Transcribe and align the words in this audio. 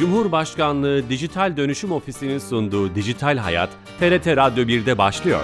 Cumhurbaşkanlığı 0.00 1.08
Dijital 1.08 1.56
Dönüşüm 1.56 1.92
Ofisi'nin 1.92 2.38
sunduğu 2.38 2.94
Dijital 2.94 3.36
Hayat, 3.36 3.70
TRT 3.98 4.26
Radyo 4.26 4.64
1'de 4.64 4.98
başlıyor. 4.98 5.40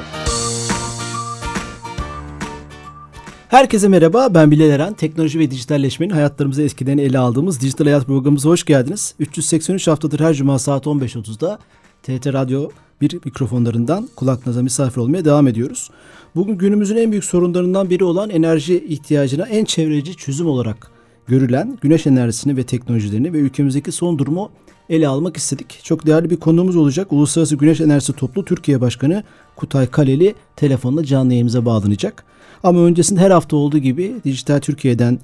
Herkese 3.48 3.88
merhaba, 3.88 4.34
ben 4.34 4.50
Bilal 4.50 4.70
Eren. 4.70 4.94
Teknoloji 4.94 5.38
ve 5.38 5.50
dijitalleşmenin 5.50 6.12
hayatlarımızı 6.12 6.62
eskiden 6.62 6.98
ele 6.98 7.18
aldığımız 7.18 7.60
Dijital 7.60 7.84
Hayat 7.84 8.06
programımıza 8.06 8.48
hoş 8.48 8.64
geldiniz. 8.64 9.14
383 9.18 9.88
haftadır 9.88 10.20
her 10.20 10.34
cuma 10.34 10.58
saat 10.58 10.86
15.30'da 10.86 11.58
TRT 12.02 12.26
Radyo 12.26 12.70
1 13.00 13.20
mikrofonlarından 13.24 14.08
kulaklarınıza 14.16 14.62
misafir 14.62 15.00
olmaya 15.00 15.24
devam 15.24 15.48
ediyoruz. 15.48 15.90
Bugün 16.36 16.58
günümüzün 16.58 16.96
en 16.96 17.10
büyük 17.10 17.24
sorunlarından 17.24 17.90
biri 17.90 18.04
olan 18.04 18.30
enerji 18.30 18.84
ihtiyacına 18.84 19.46
en 19.46 19.64
çevreci 19.64 20.16
çözüm 20.16 20.46
olarak 20.46 20.95
görülen 21.28 21.78
güneş 21.80 22.06
enerjisini 22.06 22.56
ve 22.56 22.62
teknolojilerini 22.62 23.32
ve 23.32 23.38
ülkemizdeki 23.38 23.92
son 23.92 24.18
durumu 24.18 24.50
ele 24.90 25.08
almak 25.08 25.36
istedik. 25.36 25.80
Çok 25.84 26.06
değerli 26.06 26.30
bir 26.30 26.36
konuğumuz 26.36 26.76
olacak. 26.76 27.12
Uluslararası 27.12 27.56
Güneş 27.56 27.80
Enerjisi 27.80 28.12
Toplu 28.12 28.44
Türkiye 28.44 28.80
Başkanı 28.80 29.22
Kutay 29.56 29.86
Kaleli 29.86 30.34
telefonla 30.56 31.04
canlı 31.04 31.32
yayınımıza 31.32 31.64
bağlanacak. 31.64 32.24
Ama 32.62 32.80
öncesinde 32.80 33.20
her 33.20 33.30
hafta 33.30 33.56
olduğu 33.56 33.78
gibi 33.78 34.14
Dijital 34.24 34.60
Türkiye'den 34.60 35.18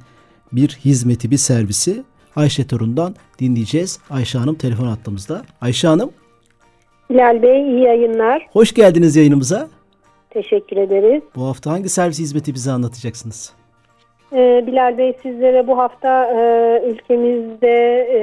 bir 0.52 0.68
hizmeti, 0.68 1.30
bir 1.30 1.36
servisi 1.36 2.02
Ayşe 2.36 2.66
Torun'dan 2.66 3.14
dinleyeceğiz. 3.38 3.98
Ayşe 4.10 4.38
Hanım 4.38 4.54
telefon 4.54 4.86
attığımızda. 4.86 5.42
Ayşe 5.60 5.88
Hanım. 5.88 6.10
Bilal 7.10 7.42
Bey 7.42 7.62
iyi 7.62 7.84
yayınlar. 7.84 8.46
Hoş 8.52 8.74
geldiniz 8.74 9.16
yayınımıza. 9.16 9.68
Teşekkür 10.30 10.76
ederiz. 10.76 11.22
Bu 11.36 11.46
hafta 11.46 11.70
hangi 11.70 11.88
servis 11.88 12.18
hizmeti 12.18 12.54
bize 12.54 12.72
anlatacaksınız? 12.72 13.52
Ee, 14.34 14.64
Bilal 14.66 14.98
Bey 14.98 15.12
sizlere 15.22 15.66
bu 15.66 15.78
hafta 15.78 16.24
e, 16.26 16.82
ülkemizde 16.86 18.08
e, 18.12 18.22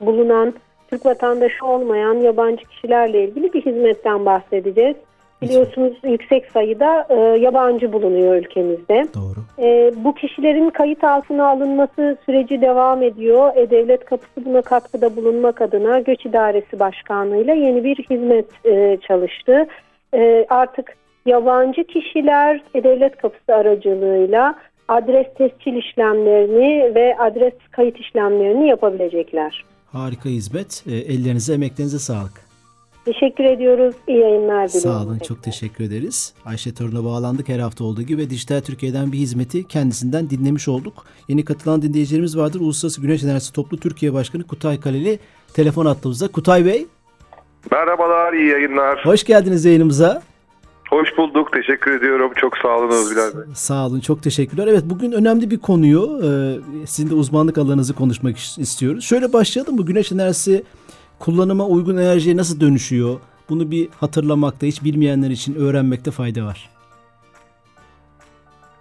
bulunan 0.00 0.54
Türk 0.90 1.06
vatandaşı 1.06 1.66
olmayan 1.66 2.14
yabancı 2.14 2.64
kişilerle 2.64 3.24
ilgili 3.24 3.52
bir 3.52 3.62
hizmetten 3.66 4.26
bahsedeceğiz. 4.26 4.96
Biliyorsunuz 5.42 5.92
yüksek 6.04 6.50
sayıda 6.50 7.06
e, 7.08 7.14
yabancı 7.38 7.92
bulunuyor 7.92 8.34
ülkemizde. 8.34 9.06
Doğru. 9.14 9.66
E, 9.66 9.92
bu 10.04 10.14
kişilerin 10.14 10.70
kayıt 10.70 11.04
altına 11.04 11.46
alınması 11.46 12.16
süreci 12.26 12.60
devam 12.60 13.02
ediyor. 13.02 13.56
E, 13.56 13.70
Devlet 13.70 14.04
Kapısı 14.04 14.44
buna 14.44 14.62
katkıda 14.62 15.16
bulunmak 15.16 15.60
adına 15.60 16.00
Göç 16.00 16.26
İdaresi 16.26 16.78
Başkanlığı'yla 16.78 17.54
yeni 17.54 17.84
bir 17.84 17.96
hizmet 17.96 18.66
e, 18.66 18.98
çalıştı. 19.08 19.66
E, 20.14 20.46
artık 20.48 20.96
yabancı 21.26 21.84
kişiler 21.84 22.62
e, 22.74 22.84
Devlet 22.84 23.16
Kapısı 23.16 23.54
aracılığıyla 23.54 24.54
adres 24.88 25.26
tescil 25.38 25.76
işlemlerini 25.76 26.94
ve 26.94 27.16
adres 27.18 27.52
kayıt 27.70 28.00
işlemlerini 28.00 28.68
yapabilecekler. 28.68 29.64
Harika 29.92 30.28
hizmet. 30.28 30.84
E, 30.86 30.94
ellerinize, 30.96 31.54
emeklerinize 31.54 31.98
sağlık. 31.98 32.44
Teşekkür 33.04 33.44
ediyoruz. 33.44 33.94
İyi 34.08 34.18
yayınlar 34.18 34.68
diliyorum. 34.68 34.90
Sağ 35.00 35.02
olun. 35.02 35.18
Çok 35.18 35.42
teşekkür 35.42 35.84
ederiz. 35.84 36.34
Ayşe 36.44 36.74
Torun'a 36.74 37.04
bağlandık 37.04 37.48
her 37.48 37.58
hafta 37.58 37.84
olduğu 37.84 38.02
gibi 38.02 38.22
ve 38.22 38.30
Dijital 38.30 38.60
Türkiye'den 38.60 39.12
bir 39.12 39.18
hizmeti 39.18 39.68
kendisinden 39.68 40.30
dinlemiş 40.30 40.68
olduk. 40.68 41.06
Yeni 41.28 41.44
katılan 41.44 41.82
dinleyicilerimiz 41.82 42.38
vardır. 42.38 42.60
Uluslararası 42.60 43.00
Güneş 43.02 43.24
Enerjisi 43.24 43.52
Toplu 43.52 43.76
Türkiye 43.76 44.12
Başkanı 44.12 44.46
Kutay 44.46 44.80
Kaleli 44.80 45.18
telefon 45.54 45.86
attığımızda. 45.86 46.28
Kutay 46.28 46.64
Bey. 46.64 46.86
Merhabalar, 47.72 48.32
iyi 48.32 48.50
yayınlar. 48.50 49.04
Hoş 49.04 49.24
geldiniz 49.24 49.64
yayınımıza. 49.64 50.22
Hoş 50.94 51.16
bulduk, 51.16 51.52
teşekkür 51.52 51.92
ediyorum. 51.92 52.32
Çok 52.36 52.58
sağ 52.58 52.78
olun 52.78 53.10
Bilal 53.10 53.34
Bey. 53.34 53.54
Sağ 53.54 53.86
olun, 53.86 54.00
çok 54.00 54.22
teşekkürler. 54.22 54.66
Evet, 54.66 54.82
bugün 54.86 55.12
önemli 55.12 55.50
bir 55.50 55.58
konuyu, 55.58 56.20
e, 56.24 56.28
sizin 56.86 57.10
de 57.10 57.14
uzmanlık 57.14 57.58
alanınızı 57.58 57.94
konuşmak 57.94 58.38
istiyoruz. 58.38 59.04
Şöyle 59.04 59.32
başlayalım 59.32 59.76
mı? 59.76 59.86
Güneş 59.86 60.12
enerjisi 60.12 60.64
kullanıma 61.18 61.66
uygun 61.66 61.96
enerjiye 61.96 62.36
nasıl 62.36 62.60
dönüşüyor? 62.60 63.20
Bunu 63.48 63.70
bir 63.70 63.88
hatırlamakta, 64.00 64.66
hiç 64.66 64.84
bilmeyenler 64.84 65.30
için 65.30 65.54
öğrenmekte 65.54 66.10
fayda 66.10 66.44
var. 66.44 66.70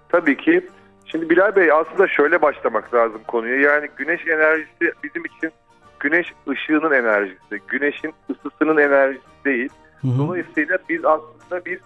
Tabii 0.10 0.38
ki. 0.38 0.70
Şimdi 1.06 1.30
Bilal 1.30 1.56
Bey 1.56 1.72
aslında 1.72 2.08
şöyle 2.08 2.42
başlamak 2.42 2.94
lazım 2.94 3.22
konuya. 3.28 3.56
Yani 3.56 3.90
güneş 3.98 4.28
enerjisi 4.28 4.94
bizim 5.04 5.26
için 5.26 5.52
güneş 6.00 6.34
ışığının 6.50 6.92
enerjisi, 6.92 7.62
güneşin 7.68 8.14
ısısının 8.30 8.78
enerjisi 8.78 9.26
değil. 9.46 9.70
Hı 10.02 10.08
hı. 10.08 10.18
Dolayısıyla 10.18 10.78
biz 10.90 11.06
aslında 11.06 11.66
bir 11.66 11.80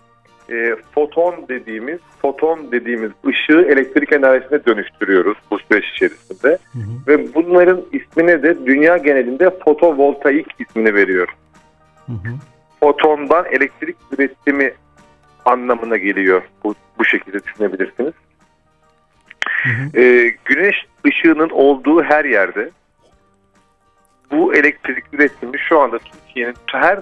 e, 0.49 0.75
foton 0.95 1.45
dediğimiz 1.49 1.99
foton 2.21 2.71
dediğimiz 2.71 3.11
ışığı 3.27 3.61
elektrik 3.61 4.13
enerjisine 4.13 4.65
dönüştürüyoruz 4.65 5.37
bu 5.51 5.59
süreç 5.59 5.85
içerisinde. 5.85 6.47
Hı 6.47 6.79
hı. 6.79 7.07
Ve 7.07 7.33
bunların 7.35 7.81
ismine 7.91 8.43
de 8.43 8.65
dünya 8.65 8.97
genelinde 8.97 9.49
fotovoltaik 9.65 10.47
ismini 10.59 10.93
veriyor. 10.93 11.27
Hı 12.05 12.11
hı. 12.11 12.33
Fotondan 12.79 13.45
elektrik 13.45 13.95
üretimi 14.11 14.73
anlamına 15.45 15.97
geliyor. 15.97 16.41
Bu, 16.63 16.75
bu 16.99 17.05
şekilde 17.05 17.43
düşünebilirsiniz. 17.43 18.13
Hı 19.63 19.69
hı. 19.69 20.01
E, 20.01 20.35
güneş 20.45 20.75
ışığının 21.07 21.49
olduğu 21.49 22.03
her 22.03 22.25
yerde 22.25 22.69
bu 24.31 24.53
elektrik 24.53 25.03
üretimi 25.13 25.59
şu 25.59 25.79
anda 25.79 25.99
Türkiye'nin 25.99 26.55
her 26.71 26.97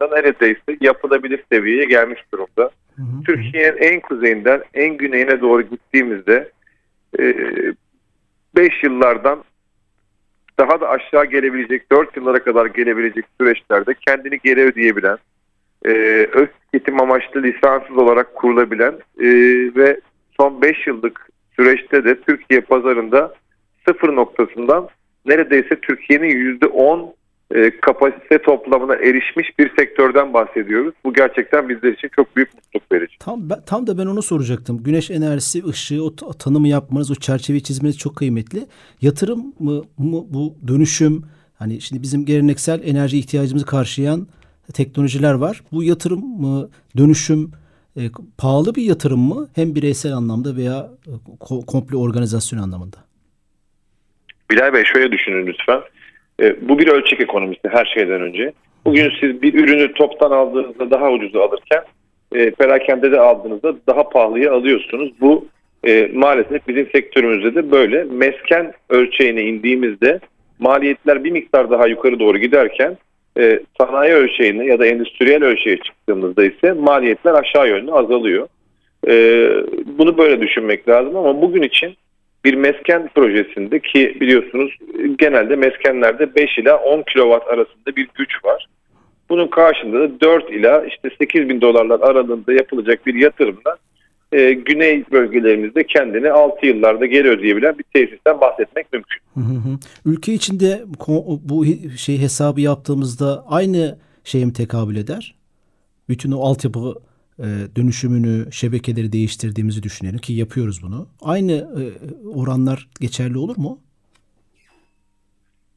noktasında 0.00 0.16
neredeyse 0.16 0.76
yapılabilir 0.80 1.44
seviyeye 1.52 1.84
gelmiş 1.84 2.20
durumda. 2.32 2.70
Türkiye'nin 3.26 3.76
en 3.76 4.00
kuzeyinden 4.00 4.62
en 4.74 4.96
güneyine 4.96 5.40
doğru 5.40 5.62
gittiğimizde 5.62 6.50
5 7.18 7.24
e, 8.56 8.70
yıllardan 8.82 9.44
daha 10.58 10.80
da 10.80 10.88
aşağı 10.88 11.24
gelebilecek 11.24 11.92
4 11.92 12.16
yıllara 12.16 12.38
kadar 12.38 12.66
gelebilecek 12.66 13.24
süreçlerde 13.40 13.94
kendini 14.06 14.38
geri 14.44 14.60
ödeyebilen 14.60 15.18
e, 15.84 15.90
öz 16.32 16.48
tüketim 16.60 17.00
amaçlı 17.00 17.42
lisanssız 17.42 17.96
olarak 17.96 18.34
kurulabilen 18.34 18.94
e, 19.20 19.26
ve 19.76 20.00
son 20.40 20.62
5 20.62 20.86
yıllık 20.86 21.28
süreçte 21.56 22.04
de 22.04 22.20
Türkiye 22.20 22.60
pazarında 22.60 23.34
sıfır 23.88 24.14
noktasından 24.14 24.88
neredeyse 25.26 25.80
Türkiye'nin 25.80 26.58
%10 26.60 27.12
e, 27.54 27.80
kapasite 27.80 28.42
toplamına 28.42 28.94
erişmiş 28.94 29.58
bir 29.58 29.76
sektörden 29.78 30.34
bahsediyoruz. 30.34 30.94
Bu 31.04 31.12
gerçekten 31.12 31.68
bizler 31.68 31.92
için 31.92 32.10
çok 32.16 32.36
büyük 32.36 32.54
mutluluk 32.54 32.92
verici. 32.92 33.18
Tam, 33.18 33.48
tam 33.66 33.86
da 33.86 33.98
ben 33.98 34.06
onu 34.06 34.22
soracaktım. 34.22 34.82
Güneş 34.82 35.10
enerjisi, 35.10 35.64
ışığı, 35.66 36.04
o 36.04 36.32
tanımı 36.38 36.68
yapmanız, 36.68 37.10
o 37.10 37.14
çerçeveyi 37.14 37.62
çizmeniz 37.62 37.98
çok 37.98 38.16
kıymetli. 38.16 38.60
Yatırım 39.02 39.54
mı, 39.58 39.82
mı 39.98 40.24
bu 40.30 40.54
dönüşüm? 40.68 41.22
Hani 41.58 41.80
şimdi 41.80 42.02
bizim 42.02 42.24
geleneksel 42.24 42.80
enerji 42.84 43.18
ihtiyacımızı 43.18 43.66
karşılayan 43.66 44.26
teknolojiler 44.74 45.34
var. 45.34 45.60
Bu 45.72 45.84
yatırım 45.84 46.20
mı, 46.40 46.70
dönüşüm 46.96 47.50
e, 47.96 48.00
pahalı 48.38 48.74
bir 48.74 48.82
yatırım 48.82 49.20
mı? 49.20 49.48
Hem 49.54 49.74
bireysel 49.74 50.12
anlamda 50.12 50.56
veya 50.56 50.90
e, 51.06 51.12
komple 51.66 51.96
organizasyon 51.96 52.60
anlamında. 52.60 52.96
Bilal 54.50 54.72
Bey 54.72 54.84
şöyle 54.84 55.12
düşünün 55.12 55.46
lütfen. 55.46 55.80
E, 56.42 56.68
bu 56.68 56.78
bir 56.78 56.88
ölçek 56.88 57.20
ekonomisi 57.20 57.68
her 57.68 57.84
şeyden 57.84 58.20
önce. 58.20 58.52
Bugün 58.84 59.12
siz 59.20 59.42
bir 59.42 59.54
ürünü 59.54 59.92
toptan 59.92 60.30
aldığınızda 60.30 60.90
daha 60.90 61.10
ucuza 61.10 61.44
alırken 61.44 61.82
e, 62.34 62.50
perakende 62.50 63.12
de 63.12 63.20
aldığınızda 63.20 63.74
daha 63.88 64.08
pahalıya 64.08 64.52
alıyorsunuz. 64.52 65.12
Bu 65.20 65.46
e, 65.86 66.10
maalesef 66.14 66.68
bizim 66.68 66.90
sektörümüzde 66.90 67.54
de 67.54 67.70
böyle. 67.70 68.04
Mesken 68.04 68.72
ölçeğine 68.88 69.42
indiğimizde 69.42 70.20
maliyetler 70.58 71.24
bir 71.24 71.30
miktar 71.30 71.70
daha 71.70 71.86
yukarı 71.86 72.20
doğru 72.20 72.38
giderken 72.38 72.96
e, 73.38 73.60
sanayi 73.80 74.12
ölçeğine 74.12 74.66
ya 74.66 74.78
da 74.78 74.86
endüstriyel 74.86 75.44
ölçeğe 75.44 75.76
çıktığımızda 75.76 76.44
ise 76.44 76.72
maliyetler 76.72 77.34
aşağı 77.34 77.68
yönlü 77.68 77.92
azalıyor. 77.92 78.48
E, 79.08 79.14
bunu 79.98 80.18
böyle 80.18 80.40
düşünmek 80.40 80.88
lazım 80.88 81.16
ama 81.16 81.42
bugün 81.42 81.62
için 81.62 81.96
bir 82.46 82.54
mesken 82.54 83.08
projesinde 83.14 83.80
ki 83.80 84.16
biliyorsunuz 84.20 84.76
genelde 85.18 85.56
meskenlerde 85.56 86.34
5 86.34 86.58
ila 86.58 86.76
10 86.76 87.02
kilowatt 87.02 87.48
arasında 87.48 87.96
bir 87.96 88.08
güç 88.14 88.44
var. 88.44 88.66
Bunun 89.28 89.48
karşında 89.48 90.00
da 90.00 90.20
4 90.20 90.50
ila 90.50 90.84
işte 90.84 91.10
8 91.18 91.48
bin 91.48 91.60
dolarlar 91.60 92.00
aralığında 92.00 92.52
yapılacak 92.52 93.06
bir 93.06 93.14
yatırımla 93.14 93.76
e, 94.32 94.52
güney 94.52 95.04
bölgelerimizde 95.12 95.86
kendini 95.86 96.30
6 96.30 96.66
yıllarda 96.66 97.06
geri 97.06 97.28
ödeyebilen 97.28 97.78
bir 97.78 97.84
tesisten 97.94 98.40
bahsetmek 98.40 98.92
mümkün. 98.92 99.20
Ülke 100.04 100.32
içinde 100.32 100.82
bu 101.44 101.64
şey 101.96 102.20
hesabı 102.20 102.60
yaptığımızda 102.60 103.44
aynı 103.48 103.98
şeye 104.24 104.44
mi 104.44 104.52
tekabül 104.52 104.96
eder? 104.96 105.34
Bütün 106.08 106.32
o 106.32 106.40
altyapı 106.40 106.94
dönüşümünü, 107.76 108.52
şebekeleri 108.52 109.12
değiştirdiğimizi 109.12 109.82
düşünelim 109.82 110.18
ki 110.18 110.32
yapıyoruz 110.32 110.82
bunu. 110.82 111.08
Aynı 111.22 111.52
e, 111.52 111.82
oranlar 112.28 112.88
geçerli 113.00 113.38
olur 113.38 113.56
mu? 113.56 113.78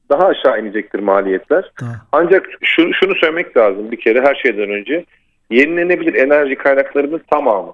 Daha 0.10 0.28
aşağı 0.28 0.62
inecektir 0.62 1.00
maliyetler. 1.00 1.72
Daha. 1.82 2.08
Ancak 2.12 2.46
şunu, 2.62 2.94
şunu 2.94 3.16
söylemek 3.16 3.58
lazım 3.58 3.92
bir 3.92 4.00
kere 4.00 4.22
her 4.22 4.36
şeyden 4.36 4.70
önce. 4.70 5.06
Yenilenebilir 5.52 6.14
enerji 6.14 6.56
kaynaklarının 6.56 7.22
tamamı. 7.32 7.74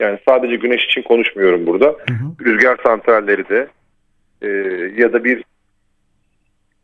Yani 0.00 0.18
sadece 0.28 0.56
güneş 0.56 0.84
için 0.84 1.02
konuşmuyorum 1.02 1.66
burada. 1.66 1.86
Hı 1.86 2.14
hı. 2.14 2.44
Rüzgar 2.44 2.78
santralleri 2.86 3.48
de 3.48 3.68
e, 4.42 4.48
ya 5.02 5.12
da 5.12 5.24
bir 5.24 5.44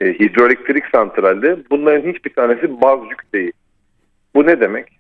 e, 0.01 0.07
hidroelektrik 0.07 0.85
santralde 0.93 1.59
bunların 1.71 2.13
hiçbir 2.13 2.35
tanesi 2.35 2.81
baz 2.81 3.01
yük 3.11 3.33
değil. 3.35 3.53
Bu 4.35 4.47
ne 4.47 4.61
demek? 4.61 4.98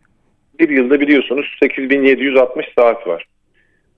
Bir 0.60 0.68
yılda 0.68 1.00
biliyorsunuz 1.00 1.56
8760 1.62 2.66
saat 2.78 3.06
var. 3.06 3.26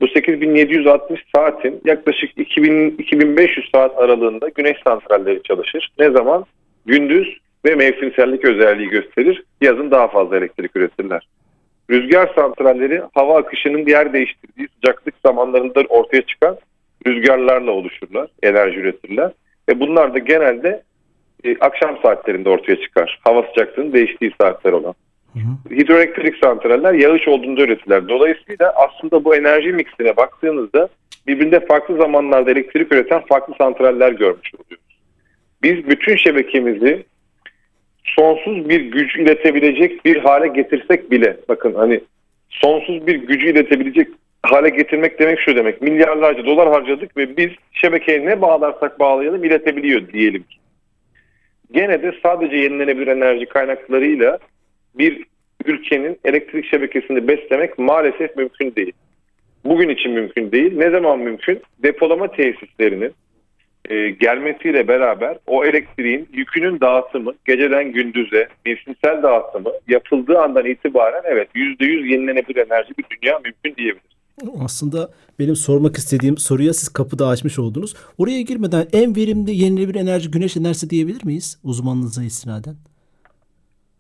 Bu 0.00 0.08
8760 0.08 1.20
saatin 1.34 1.80
yaklaşık 1.84 2.38
2000, 2.38 2.90
2500 2.98 3.70
saat 3.72 3.98
aralığında 3.98 4.48
güneş 4.48 4.76
santralleri 4.84 5.42
çalışır. 5.42 5.92
Ne 5.98 6.10
zaman? 6.10 6.46
Gündüz 6.86 7.38
ve 7.64 7.74
mevsimsellik 7.74 8.44
özelliği 8.44 8.88
gösterir. 8.88 9.44
Yazın 9.60 9.90
daha 9.90 10.08
fazla 10.08 10.36
elektrik 10.36 10.76
üretirler. 10.76 11.28
Rüzgar 11.90 12.32
santralleri 12.34 13.02
hava 13.14 13.38
akışının 13.38 13.86
yer 13.86 14.12
değiştirdiği 14.12 14.68
sıcaklık 14.74 15.14
zamanlarında 15.26 15.80
ortaya 15.88 16.22
çıkan 16.22 16.58
rüzgarlarla 17.06 17.70
oluşurlar, 17.70 18.28
enerji 18.42 18.80
üretirler. 18.80 19.32
Ve 19.68 19.80
bunlar 19.80 20.14
da 20.14 20.18
genelde 20.18 20.82
e, 21.44 21.56
akşam 21.60 21.98
saatlerinde 22.02 22.48
ortaya 22.48 22.80
çıkar. 22.80 23.20
Hava 23.24 23.42
sıcaklığının 23.42 23.92
değiştiği 23.92 24.32
saatler 24.40 24.72
olan. 24.72 24.94
Hı. 25.34 25.74
Hidroelektrik 25.74 26.36
santraller 26.36 26.94
yağış 26.94 27.28
olduğunda 27.28 27.62
üretirler. 27.62 28.08
Dolayısıyla 28.08 28.72
aslında 28.76 29.24
bu 29.24 29.36
enerji 29.36 29.72
miksine 29.72 30.16
baktığınızda 30.16 30.88
birbirinde 31.26 31.66
farklı 31.66 31.96
zamanlarda 31.96 32.50
elektrik 32.50 32.92
üreten 32.92 33.20
farklı 33.20 33.54
santraller 33.58 34.12
görmüş 34.12 34.54
oluyoruz. 34.54 34.86
Biz 35.62 35.88
bütün 35.88 36.16
şebekemizi 36.16 37.04
sonsuz 38.04 38.68
bir 38.68 38.80
güç 38.80 39.16
iletebilecek 39.16 40.04
bir 40.04 40.16
hale 40.16 40.48
getirsek 40.48 41.10
bile 41.10 41.36
bakın 41.48 41.74
hani 41.74 42.00
sonsuz 42.50 43.06
bir 43.06 43.14
gücü 43.14 43.50
iletebilecek 43.50 44.08
hale 44.42 44.68
getirmek 44.68 45.18
demek 45.18 45.40
şu 45.40 45.56
demek. 45.56 45.82
Milyarlarca 45.82 46.46
dolar 46.46 46.68
harcadık 46.68 47.16
ve 47.16 47.36
biz 47.36 47.50
şebekeye 47.72 48.26
ne 48.26 48.40
bağlarsak 48.40 49.00
bağlayalım 49.00 49.44
iletebiliyor 49.44 50.08
diyelim 50.12 50.42
ki. 50.42 50.56
Gene 51.72 52.02
de 52.02 52.12
sadece 52.22 52.56
yenilenebilir 52.56 53.06
enerji 53.06 53.46
kaynaklarıyla 53.46 54.38
bir 54.94 55.24
ülkenin 55.64 56.18
elektrik 56.24 56.66
şebekesini 56.66 57.28
beslemek 57.28 57.78
maalesef 57.78 58.36
mümkün 58.36 58.74
değil. 58.76 58.92
Bugün 59.64 59.88
için 59.88 60.12
mümkün 60.12 60.52
değil. 60.52 60.72
Ne 60.76 60.90
zaman 60.90 61.18
mümkün? 61.18 61.62
Depolama 61.82 62.32
tesislerinin 62.32 63.12
e, 63.90 64.10
gelmesiyle 64.10 64.88
beraber 64.88 65.38
o 65.46 65.64
elektriğin 65.64 66.28
yükünün 66.32 66.80
dağıtımı 66.80 67.34
geceden 67.44 67.92
gündüze 67.92 68.48
mevsimsel 68.66 69.22
dağıtımı 69.22 69.70
yapıldığı 69.88 70.38
andan 70.38 70.66
itibaren 70.66 71.22
evet 71.24 71.48
%100 71.54 72.12
yenilenebilir 72.12 72.66
enerji 72.66 72.94
bir 72.98 73.04
dünya 73.10 73.38
mümkün 73.38 73.76
diyebiliriz. 73.76 74.10
Aslında 74.64 75.10
benim 75.38 75.56
sormak 75.56 75.96
istediğim 75.96 76.36
soruya 76.36 76.72
siz 76.72 76.88
kapıda 76.88 77.28
açmış 77.28 77.58
oldunuz. 77.58 77.94
Oraya 78.18 78.42
girmeden 78.42 78.86
en 78.92 79.16
verimli 79.16 79.56
yenilenebilir 79.56 80.00
enerji 80.00 80.30
güneş 80.30 80.56
enerjisi 80.56 80.90
diyebilir 80.90 81.24
miyiz 81.24 81.58
uzmanlığınıza 81.64 82.24
istinaden? 82.24 82.74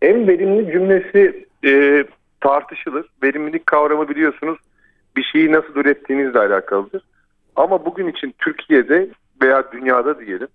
En 0.02 0.28
verimli 0.28 0.72
cümlesi 0.72 1.46
e, 1.64 2.04
tartışılır. 2.40 3.06
Verimlilik 3.22 3.66
kavramı 3.66 4.08
biliyorsunuz 4.08 4.58
bir 5.16 5.22
şeyi 5.22 5.52
nasıl 5.52 5.74
ürettiğinizle 5.76 6.38
alakalıdır. 6.38 7.02
Ama 7.56 7.84
bugün 7.84 8.08
için 8.08 8.34
Türkiye'de 8.38 9.08
veya 9.42 9.72
dünyada 9.72 10.20
diyelim 10.20 10.48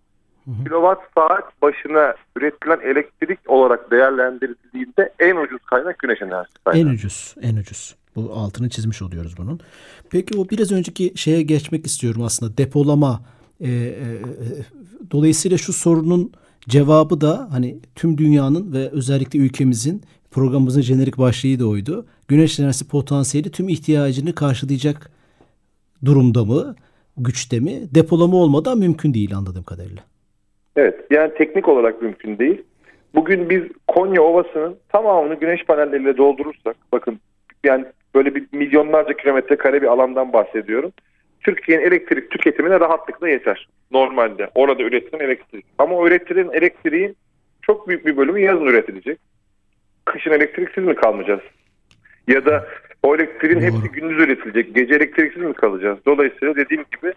kilowatt 0.45 0.99
saat 1.15 1.61
başına 1.61 2.15
üretilen 2.37 2.79
elektrik 2.79 3.39
olarak 3.47 3.91
değerlendirildiğinde 3.91 5.13
en 5.19 5.35
ucuz 5.35 5.61
kaynak 5.65 5.99
güneş 5.99 6.21
enerjisi 6.21 6.63
kaynağı. 6.65 6.81
En 6.81 6.93
ucuz, 6.93 7.35
en 7.41 7.55
ucuz. 7.55 7.95
Bu 8.15 8.33
altını 8.33 8.69
çizmiş 8.69 9.01
oluyoruz 9.01 9.37
bunun. 9.37 9.59
Peki 10.09 10.37
o 10.37 10.49
biraz 10.49 10.71
önceki 10.71 11.13
şeye 11.15 11.41
geçmek 11.41 11.85
istiyorum 11.85 12.21
aslında 12.21 12.57
depolama. 12.57 13.21
E, 13.61 13.69
e, 13.69 14.05
dolayısıyla 15.11 15.57
şu 15.57 15.73
sorunun 15.73 16.31
cevabı 16.67 17.21
da 17.21 17.47
hani 17.51 17.75
tüm 17.95 18.17
dünyanın 18.17 18.73
ve 18.73 18.89
özellikle 18.91 19.39
ülkemizin 19.39 20.01
programımızın 20.31 20.81
jenerik 20.81 21.17
başlığı 21.17 21.59
da 21.59 21.67
oydu. 21.67 22.05
Güneş 22.27 22.59
enerjisi 22.59 22.89
potansiyeli 22.89 23.51
tüm 23.51 23.69
ihtiyacını 23.69 24.35
karşılayacak 24.35 25.11
durumda 26.05 26.45
mı, 26.45 26.75
güçte 27.17 27.59
mi? 27.59 27.81
Depolama 27.95 28.37
olmadan 28.37 28.77
mümkün 28.77 29.13
değil 29.13 29.35
anladığım 29.35 29.63
kadarıyla. 29.63 30.03
Evet 30.75 30.95
yani 31.11 31.33
teknik 31.37 31.67
olarak 31.67 32.01
mümkün 32.01 32.37
değil. 32.37 32.61
Bugün 33.15 33.49
biz 33.49 33.63
Konya 33.87 34.21
Ovası'nın 34.21 34.75
tamamını 34.89 35.35
güneş 35.35 35.65
panelleriyle 35.65 36.17
doldurursak 36.17 36.75
bakın 36.91 37.19
yani 37.63 37.85
böyle 38.15 38.35
bir 38.35 38.47
milyonlarca 38.51 39.17
kilometre 39.17 39.55
kare 39.55 39.81
bir 39.81 39.87
alandan 39.87 40.33
bahsediyorum. 40.33 40.91
Türkiye'nin 41.45 41.85
elektrik 41.85 42.31
tüketimine 42.31 42.79
rahatlıkla 42.79 43.29
yeter 43.29 43.67
normalde. 43.91 44.49
Orada 44.55 44.83
üretilen 44.83 45.19
elektrik. 45.19 45.65
Ama 45.77 45.95
o 45.95 46.07
üretilen 46.07 46.49
elektriğin 46.53 47.17
çok 47.61 47.87
büyük 47.87 48.05
bir 48.05 48.17
bölümü 48.17 48.39
yazın 48.39 48.65
üretilecek. 48.65 49.19
Kışın 50.05 50.31
elektriksiz 50.31 50.83
mi 50.83 50.95
kalmayacağız? 50.95 51.41
Ya 52.27 52.45
da 52.45 52.67
o 53.03 53.15
elektriğin 53.15 53.55
Doğru. 53.55 53.65
hepsi 53.65 53.91
gündüz 53.91 54.17
üretilecek. 54.17 54.75
Gece 54.75 54.95
elektriksiz 54.95 55.43
mi 55.43 55.53
kalacağız? 55.53 55.99
Dolayısıyla 56.05 56.55
dediğim 56.55 56.85
gibi 56.91 57.13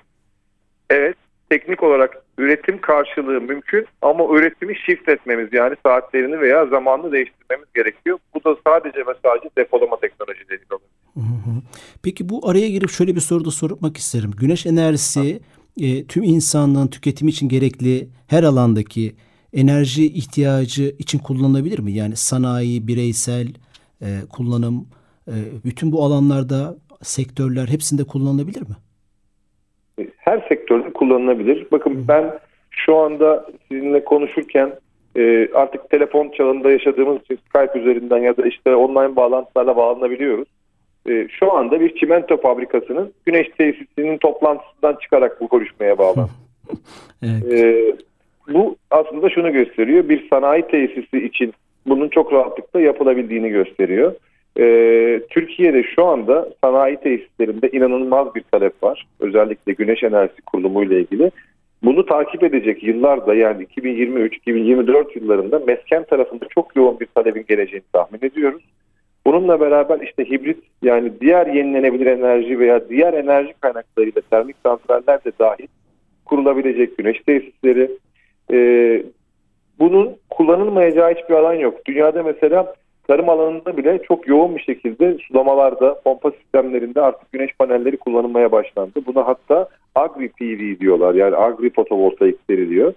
evet 0.91 1.17
teknik 1.51 1.83
olarak 1.83 2.23
üretim 2.39 2.81
karşılığı 2.81 3.41
mümkün 3.41 3.87
ama 4.03 4.25
üretimi 4.39 4.77
shift 4.77 5.09
etmemiz 5.09 5.49
yani 5.53 5.77
saatlerini 5.87 6.41
veya 6.41 6.67
zamanını 6.67 7.13
değiştirmemiz 7.13 7.69
gerekiyor. 7.75 8.19
Bu 8.35 8.45
da 8.45 8.57
sadece 8.67 8.99
ve 8.99 9.15
sadece 9.25 9.51
depolama 9.59 10.01
teknolojileri 10.01 10.61
olabilir. 10.71 10.99
Peki 12.03 12.29
bu 12.29 12.49
araya 12.49 12.69
girip 12.69 12.91
şöyle 12.91 13.15
bir 13.15 13.21
soru 13.21 13.45
da 13.45 13.51
sormak 13.51 13.97
isterim. 13.97 14.31
Güneş 14.31 14.67
enerjisi 14.67 15.41
e, 15.81 16.07
tüm 16.07 16.23
insanlığın 16.23 16.89
tüketimi 16.89 17.31
için 17.31 17.49
gerekli 17.49 18.09
her 18.27 18.43
alandaki 18.43 19.17
enerji 19.53 20.07
ihtiyacı 20.07 20.95
için 20.99 21.19
kullanılabilir 21.19 21.79
mi? 21.79 21.93
Yani 21.93 22.17
sanayi, 22.17 22.87
bireysel 22.87 23.49
e, 24.03 24.21
kullanım, 24.31 24.89
e, 25.29 25.35
bütün 25.65 25.93
bu 25.93 26.05
alanlarda 26.05 26.77
sektörler 27.03 27.69
hepsinde 27.69 28.05
kullanılabilir 28.05 28.61
mi? 28.61 28.77
Her 30.19 30.49
sektörde 30.49 30.93
kullanılabilir. 30.93 31.67
Bakın 31.73 32.05
ben 32.09 32.39
şu 32.71 32.97
anda 32.97 33.47
sizinle 33.69 34.05
konuşurken 34.05 34.73
e, 35.17 35.49
artık 35.55 35.91
telefon 35.91 36.31
çağında 36.31 36.71
yaşadığımız 36.71 37.21
için 37.21 37.39
Skype 37.49 37.79
üzerinden 37.79 38.19
ya 38.19 38.37
da 38.37 38.47
işte 38.47 38.75
online 38.75 39.17
bağlantılarla 39.17 39.77
bağlanabiliyoruz. 39.77 40.49
E, 41.09 41.29
şu 41.29 41.53
anda 41.53 41.81
bir 41.81 41.97
çimento 41.97 42.37
fabrikasının 42.37 43.13
güneş 43.27 43.49
tesisinin 43.59 44.19
toplantısından 44.19 44.97
çıkarak 45.03 45.41
bu 45.41 45.49
görüşmeye 45.49 45.99
bağlandı. 45.99 46.31
evet. 47.23 47.53
e, 47.53 47.93
bu 48.53 48.77
aslında 48.91 49.31
şunu 49.31 49.53
gösteriyor. 49.53 50.09
Bir 50.09 50.29
sanayi 50.29 50.63
tesisi 50.63 51.19
için 51.27 51.55
bunun 51.87 52.09
çok 52.09 52.33
rahatlıkla 52.33 52.81
yapılabildiğini 52.81 53.49
gösteriyor. 53.49 54.15
Ee, 54.59 55.21
Türkiye'de 55.31 55.83
şu 55.83 56.05
anda 56.05 56.49
sanayi 56.65 56.97
tesislerinde 56.97 57.69
inanılmaz 57.69 58.35
bir 58.35 58.43
talep 58.53 58.83
var. 58.83 59.07
Özellikle 59.21 59.73
güneş 59.73 60.03
enerjisi 60.03 60.43
kurulumu 60.43 60.85
ile 60.85 61.01
ilgili. 61.01 61.31
Bunu 61.83 62.07
takip 62.07 62.43
edecek 62.43 62.83
yıllarda 62.83 63.35
yani 63.35 63.65
2023-2024 63.65 65.19
yıllarında 65.19 65.59
mesken 65.59 66.05
tarafında 66.05 66.45
çok 66.49 66.77
yoğun 66.77 67.01
bir 67.01 67.07
talebin 67.07 67.45
geleceğini 67.49 67.85
tahmin 67.93 68.21
ediyoruz. 68.23 68.63
Bununla 69.27 69.61
beraber 69.61 70.01
işte 70.01 70.25
hibrit 70.25 70.59
yani 70.83 71.13
diğer 71.21 71.47
yenilenebilir 71.47 72.07
enerji 72.07 72.59
veya 72.59 72.89
diğer 72.89 73.13
enerji 73.13 73.53
kaynaklarıyla 73.61 74.23
termik 74.31 74.57
santraller 74.63 75.25
de 75.25 75.33
dahil 75.39 75.67
kurulabilecek 76.25 76.99
güneş 76.99 77.21
tesisleri. 77.27 77.91
Ee, 78.53 79.03
bunun 79.79 80.17
kullanılmayacağı 80.31 81.15
hiçbir 81.15 81.35
alan 81.35 81.55
yok. 81.55 81.87
Dünyada 81.87 82.23
mesela 82.23 82.75
tarım 83.09 83.29
alanında 83.29 83.77
bile 83.77 84.03
çok 84.09 84.29
yoğun 84.29 84.57
bir 84.57 84.63
şekilde 84.63 85.19
sulamalarda, 85.19 86.01
pompa 86.05 86.31
sistemlerinde 86.31 87.01
artık 87.01 87.33
güneş 87.33 87.51
panelleri 87.59 87.97
kullanılmaya 87.97 88.53
başlandı. 88.53 89.01
Buna 89.07 89.27
hatta 89.27 89.69
agri 89.95 90.29
PV 90.29 90.81
diyorlar 90.81 91.15
yani 91.15 91.37
agri 91.37 91.71
fotovoltaik 91.73 92.51
deniliyor. 92.51 92.95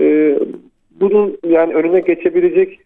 Ee, 0.00 0.38
bunun 0.90 1.38
yani 1.46 1.74
önüne 1.74 2.00
geçebilecek 2.00 2.80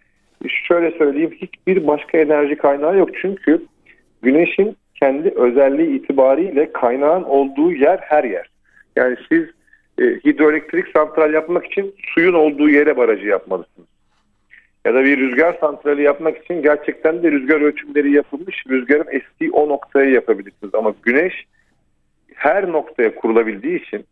şöyle 0.48 0.98
söyleyeyim 0.98 1.30
hiçbir 1.42 1.86
başka 1.86 2.18
enerji 2.18 2.56
kaynağı 2.56 2.98
yok. 2.98 3.08
Çünkü 3.22 3.62
güneşin 4.22 4.76
kendi 5.00 5.28
özelliği 5.28 5.98
itibariyle 5.98 6.72
kaynağın 6.72 7.22
olduğu 7.22 7.72
yer 7.72 7.98
her 7.98 8.24
yer. 8.24 8.50
Yani 8.96 9.16
siz 9.28 9.44
e, 9.98 10.04
hidroelektrik 10.04 10.88
santral 10.88 11.34
yapmak 11.34 11.66
için 11.66 11.94
suyun 12.14 12.34
olduğu 12.34 12.68
yere 12.68 12.96
barajı 12.96 13.26
yapmalısınız 13.26 13.88
ya 14.88 14.94
da 14.94 15.04
bir 15.04 15.18
rüzgar 15.18 15.56
santrali 15.60 16.02
yapmak 16.02 16.44
için 16.44 16.62
gerçekten 16.62 17.22
de 17.22 17.32
rüzgar 17.32 17.60
ölçümleri 17.60 18.12
yapılmış. 18.12 18.64
Rüzgarın 18.68 19.06
estiği 19.10 19.50
o 19.50 19.68
noktaya 19.68 20.10
yapabilirsiniz. 20.10 20.74
Ama 20.74 20.94
güneş 21.02 21.34
her 22.34 22.72
noktaya 22.72 23.14
kurulabildiği 23.14 23.82
için 23.82 24.04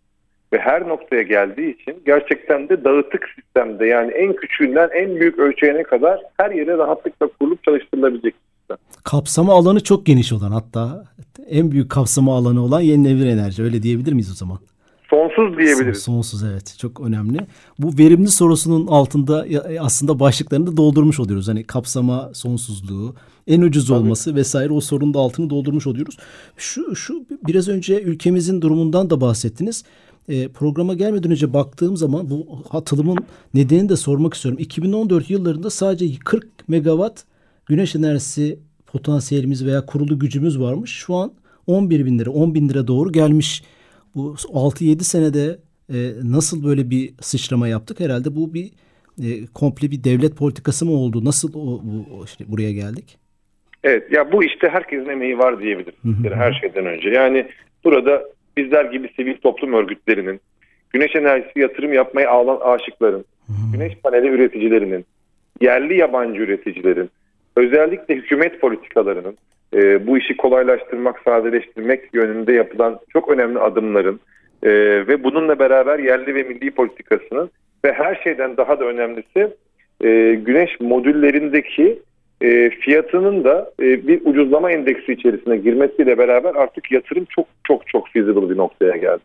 ve 0.53 0.59
her 0.59 0.89
noktaya 0.89 1.23
geldiği 1.23 1.81
için 1.81 2.03
gerçekten 2.07 2.69
de 2.69 2.85
dağıtık 2.85 3.29
sistemde 3.35 3.87
yani 3.87 4.13
en 4.13 4.33
küçüğünden 4.33 4.89
en 4.95 5.21
büyük 5.21 5.39
ölçeğine 5.39 5.83
kadar 5.83 6.21
her 6.37 6.51
yere 6.51 6.79
rahatlıkla 6.79 7.27
kurulup 7.27 7.65
çalıştırılabilecek 7.65 8.35
sistem. 8.59 8.77
Kapsama 9.05 9.53
alanı 9.53 9.83
çok 9.83 10.07
geniş 10.07 10.33
olan 10.33 10.51
hatta 10.51 11.05
en 11.49 11.71
büyük 11.71 11.91
kapsama 11.91 12.37
alanı 12.37 12.65
olan 12.65 12.81
yenilenebilir 12.81 13.27
enerji 13.27 13.63
öyle 13.63 13.83
diyebilir 13.83 14.13
miyiz 14.13 14.31
o 14.33 14.35
zaman? 14.35 14.59
Sonsuz 15.37 15.59
diyebiliriz. 15.59 16.03
Sonsuz 16.03 16.43
evet 16.43 16.75
çok 16.79 17.01
önemli. 17.01 17.39
Bu 17.79 17.99
verimli 17.99 18.29
sorusunun 18.29 18.87
altında 18.87 19.47
aslında 19.81 20.21
başlıklarını 20.21 20.67
da 20.67 20.77
doldurmuş 20.77 21.21
oluyoruz. 21.21 21.49
Hani 21.49 21.65
kapsama 21.65 22.31
sonsuzluğu, 22.35 23.15
en 23.47 23.61
ucuz 23.61 23.89
Tabii. 23.89 23.99
olması 23.99 24.35
vesaire 24.35 24.73
o 24.73 24.81
sorunun 24.81 25.15
da 25.15 25.19
altını 25.19 25.51
doldurmuş 25.51 25.87
oluyoruz. 25.87 26.17
Şu 26.57 26.97
şu 26.97 27.27
biraz 27.47 27.69
önce 27.69 28.03
ülkemizin 28.03 28.63
durumundan 28.63 29.11
da 29.11 29.21
bahsettiniz. 29.21 29.85
E, 30.29 30.49
programa 30.49 30.95
gelmeden 30.95 31.31
önce 31.31 31.53
baktığım 31.53 31.97
zaman 31.97 32.31
bu 32.31 32.47
atılımın 32.71 33.19
nedenini 33.55 33.89
de 33.89 33.97
sormak 33.97 34.35
istiyorum. 34.35 34.59
2014 34.61 35.31
yıllarında 35.31 35.71
sadece 35.71 36.19
40 36.25 36.69
megawatt 36.69 37.25
güneş 37.67 37.95
enerjisi 37.95 38.59
potansiyelimiz 38.87 39.65
veya 39.65 39.87
kurulu 39.87 40.19
gücümüz 40.19 40.61
varmış. 40.61 40.91
Şu 40.91 41.15
an 41.15 41.33
11 41.67 42.07
bin 42.07 42.19
lira, 42.19 42.31
10 42.31 42.55
bin 42.55 42.69
lira 42.69 42.87
doğru 42.87 43.13
gelmiş. 43.13 43.63
Bu 44.17 44.35
6-7 44.35 45.01
senede 45.01 45.59
e, 45.89 45.97
nasıl 46.23 46.65
böyle 46.65 46.91
bir 46.91 47.15
sıçrama 47.21 47.69
yaptık? 47.69 48.01
Herhalde 48.01 48.37
bu 48.37 48.55
bir 48.55 48.67
e, 49.23 49.47
komple 49.55 49.91
bir 49.91 50.05
devlet 50.05 50.37
politikası 50.37 50.87
mı 50.87 50.93
oldu? 50.93 51.25
Nasıl 51.25 51.49
o, 51.55 51.81
bu, 51.83 52.25
işte 52.25 52.45
buraya 52.49 52.73
geldik? 52.73 53.19
Evet 53.85 54.13
ya 54.13 54.33
bu 54.33 54.45
işte 54.45 54.69
herkesin 54.69 55.09
emeği 55.09 55.39
var 55.39 55.61
diyebilirim 55.61 55.95
her 56.35 56.53
şeyden 56.53 56.87
önce. 56.87 57.09
Yani 57.09 57.47
burada 57.85 58.23
bizler 58.57 58.85
gibi 58.85 59.13
sivil 59.17 59.37
toplum 59.37 59.73
örgütlerinin, 59.73 60.41
güneş 60.91 61.17
enerjisi 61.17 61.61
yatırım 61.61 61.93
yapmaya 61.93 62.31
alan 62.31 62.61
aşıkların, 62.61 63.25
güneş 63.73 63.95
paneli 64.03 64.29
üreticilerinin, 64.29 65.05
yerli 65.61 65.97
yabancı 65.97 66.41
üreticilerin, 66.41 67.11
özellikle 67.57 68.15
hükümet 68.15 68.61
politikalarının 68.61 69.39
e, 69.75 70.07
bu 70.07 70.19
işi 70.19 70.37
kolaylaştırmak, 70.37 71.21
sadeleştirmek 71.25 72.15
yönünde 72.15 72.53
yapılan 72.53 72.99
çok 73.13 73.29
önemli 73.29 73.59
adımların 73.59 74.21
e, 74.63 74.71
ve 75.07 75.25
bununla 75.25 75.59
beraber 75.59 75.99
yerli 75.99 76.35
ve 76.35 76.43
milli 76.43 76.71
politikasının 76.71 77.51
ve 77.85 77.93
her 77.93 78.15
şeyden 78.25 78.57
daha 78.57 78.81
da 78.81 78.85
önemlisi 78.85 79.49
e, 80.05 80.35
güneş 80.35 80.81
modüllerindeki 80.81 81.99
e, 82.41 82.71
fiyatının 82.71 83.45
da 83.45 83.73
e, 83.81 84.09
bir 84.09 84.21
ucuzlama 84.25 84.71
endeksi 84.71 85.13
içerisine 85.13 85.57
girmesiyle 85.57 86.19
beraber 86.19 86.55
artık 86.55 86.93
yatırım 86.93 87.25
çok 87.25 87.47
çok 87.65 87.87
çok 87.87 88.09
feasible 88.09 88.51
bir 88.51 88.57
noktaya 88.57 88.97
geldi. 88.97 89.23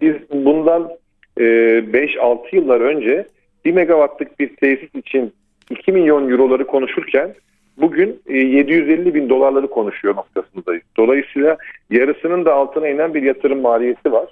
Biz 0.00 0.14
bundan 0.30 0.90
e, 1.38 1.42
5-6 1.42 2.56
yıllar 2.56 2.80
önce 2.80 3.26
1 3.64 3.72
megawattlık 3.72 4.40
bir 4.40 4.56
tesis 4.56 4.94
için 4.94 5.32
2 5.70 5.92
milyon 5.92 6.30
euroları 6.30 6.66
konuşurken 6.66 7.34
bugün 7.76 8.22
e, 8.26 8.36
750 8.36 9.14
bin 9.14 9.28
dolarları 9.28 9.70
konuşuyor 9.70 10.16
noktasındayız. 10.16 10.82
Dolayısıyla 10.96 11.56
yarısının 11.90 12.44
da 12.44 12.54
altına 12.54 12.88
inen 12.88 13.14
bir 13.14 13.22
yatırım 13.22 13.60
maliyeti 13.60 14.12
var. 14.12 14.28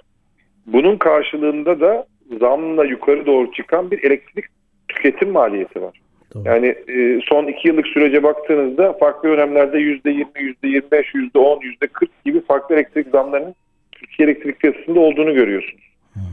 Bunun 0.65 0.97
karşılığında 0.97 1.79
da 1.79 2.05
zamla 2.39 2.85
yukarı 2.85 3.25
doğru 3.25 3.51
çıkan 3.51 3.91
bir 3.91 4.03
elektrik 4.03 4.45
tüketim 4.87 5.31
maliyeti 5.31 5.81
var. 5.81 5.99
Doğru. 6.33 6.43
Yani 6.45 6.67
e, 6.67 7.19
son 7.29 7.47
iki 7.47 7.67
yıllık 7.67 7.87
sürece 7.87 8.23
baktığınızda 8.23 8.93
farklı 8.93 9.29
dönemlerde 9.29 9.79
yüzde 9.79 10.09
yirmi, 10.09 10.31
yüzde 10.39 10.67
yirmi 10.67 10.91
beş, 10.91 11.15
yüzde 11.15 11.39
on, 11.39 11.61
yüzde 11.61 11.87
kırk 11.87 12.25
gibi 12.25 12.41
farklı 12.41 12.75
elektrik 12.75 13.07
zamlarının 13.07 13.55
Türkiye 13.91 14.29
elektrik 14.29 14.59
piyasasında 14.59 14.99
olduğunu 14.99 15.33
görüyorsunuz. 15.33 15.83
Hı 16.13 16.19
hı. 16.19 16.23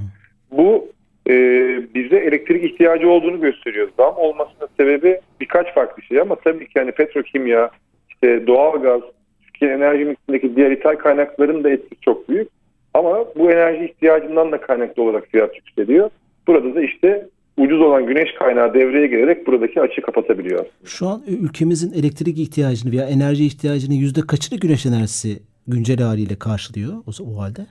Bu 0.50 0.88
e, 1.28 1.34
bize 1.94 2.16
elektrik 2.16 2.64
ihtiyacı 2.64 3.08
olduğunu 3.10 3.40
gösteriyor. 3.40 3.88
Zam 3.96 4.14
olmasının 4.16 4.68
sebebi 4.76 5.20
birkaç 5.40 5.74
farklı 5.74 6.02
şey 6.02 6.20
ama 6.20 6.36
tabii 6.36 6.64
ki 6.64 6.72
yani 6.74 6.92
petrokimya, 6.92 7.70
işte 8.10 8.46
doğalgaz, 8.46 9.00
Türkiye 9.42 9.72
enerji 9.72 10.04
miksindeki 10.04 10.56
diğer 10.56 10.70
ithal 10.70 10.96
kaynakların 10.96 11.64
da 11.64 11.70
etkisi 11.70 12.00
çok 12.00 12.28
büyük. 12.28 12.48
Ama 12.94 13.24
bu 13.36 13.50
enerji 13.50 13.84
ihtiyacından 13.84 14.52
da 14.52 14.60
kaynaklı 14.60 15.02
olarak 15.02 15.26
fiyat 15.26 15.56
yükseliyor. 15.56 16.10
Burada 16.46 16.74
da 16.74 16.82
işte 16.82 17.28
ucuz 17.56 17.80
olan 17.80 18.06
güneş 18.06 18.34
kaynağı 18.38 18.74
devreye 18.74 19.06
girerek 19.06 19.46
buradaki 19.46 19.80
açığı 19.80 20.02
kapatabiliyor. 20.02 20.66
Şu 20.84 21.06
an 21.08 21.22
ülkemizin 21.26 21.92
elektrik 22.00 22.38
ihtiyacını 22.38 22.92
veya 22.92 23.04
enerji 23.08 23.46
ihtiyacını 23.46 23.94
yüzde 23.94 24.20
kaçını 24.20 24.58
güneş 24.58 24.86
enerjisi 24.86 25.42
güncel 25.66 25.98
haliyle 25.98 26.38
karşılıyor 26.38 26.92
o, 26.92 27.10
o 27.24 27.40
halde? 27.40 27.66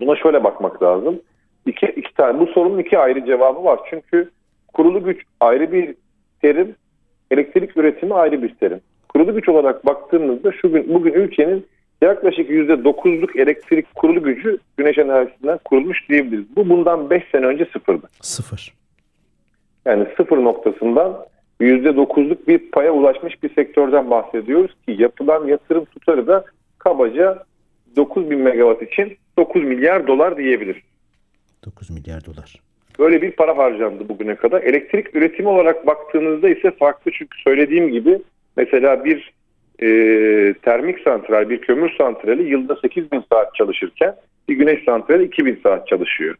Buna 0.00 0.16
şöyle 0.16 0.44
bakmak 0.44 0.82
lazım. 0.82 1.20
İki, 1.66 1.86
iki 1.86 2.14
tane, 2.14 2.40
bu 2.40 2.46
sorunun 2.46 2.78
iki 2.78 2.98
ayrı 2.98 3.26
cevabı 3.26 3.64
var. 3.64 3.80
Çünkü 3.90 4.30
kurulu 4.72 5.04
güç 5.04 5.22
ayrı 5.40 5.72
bir 5.72 5.94
terim, 6.42 6.74
elektrik 7.30 7.76
üretimi 7.76 8.14
ayrı 8.14 8.42
bir 8.42 8.54
terim. 8.54 8.80
Kurulu 9.08 9.34
güç 9.34 9.48
olarak 9.48 9.86
baktığımızda 9.86 10.52
şu 10.52 10.72
gün, 10.72 10.94
bugün 10.94 11.12
ülkenin 11.12 11.66
yaklaşık 12.02 12.50
%9'luk 12.50 13.40
elektrik 13.40 13.94
kurulu 13.94 14.22
gücü 14.22 14.58
güneş 14.76 14.98
enerjisinden 14.98 15.58
kurulmuş 15.64 16.08
diyebiliriz. 16.08 16.56
Bu 16.56 16.68
bundan 16.68 17.10
5 17.10 17.22
sene 17.32 17.46
önce 17.46 17.64
sıfırdı. 17.72 18.06
Sıfır. 18.20 18.74
Yani 19.84 20.06
sıfır 20.16 20.38
noktasından 20.44 21.26
%9'luk 21.60 22.46
bir 22.48 22.70
paya 22.70 22.92
ulaşmış 22.92 23.42
bir 23.42 23.54
sektörden 23.54 24.10
bahsediyoruz 24.10 24.74
ki 24.86 24.96
yapılan 24.98 25.46
yatırım 25.46 25.84
tutarı 25.84 26.26
da 26.26 26.44
kabaca 26.78 27.44
9 27.96 28.30
bin 28.30 28.38
megawatt 28.38 28.82
için 28.82 29.16
9 29.38 29.64
milyar 29.64 30.06
dolar 30.06 30.36
diyebiliriz. 30.36 30.82
9 31.64 31.90
milyar 31.90 32.24
dolar. 32.24 32.60
Böyle 32.98 33.22
bir 33.22 33.30
para 33.30 33.56
harcandı 33.56 34.08
bugüne 34.08 34.34
kadar. 34.34 34.62
Elektrik 34.62 35.16
üretimi 35.16 35.48
olarak 35.48 35.86
baktığınızda 35.86 36.48
ise 36.48 36.70
farklı 36.70 37.10
çünkü 37.10 37.42
söylediğim 37.42 37.88
gibi 37.88 38.18
mesela 38.56 39.04
bir 39.04 39.32
e, 39.82 39.88
termik 40.62 41.00
santral, 41.00 41.50
bir 41.50 41.60
kömür 41.60 41.90
santrali 41.98 42.42
yılda 42.42 42.76
8 42.76 43.12
bin 43.12 43.22
saat 43.32 43.54
çalışırken 43.54 44.14
bir 44.48 44.56
güneş 44.56 44.84
santrali 44.84 45.24
2 45.24 45.46
bin 45.46 45.60
saat 45.62 45.88
çalışıyor. 45.88 46.34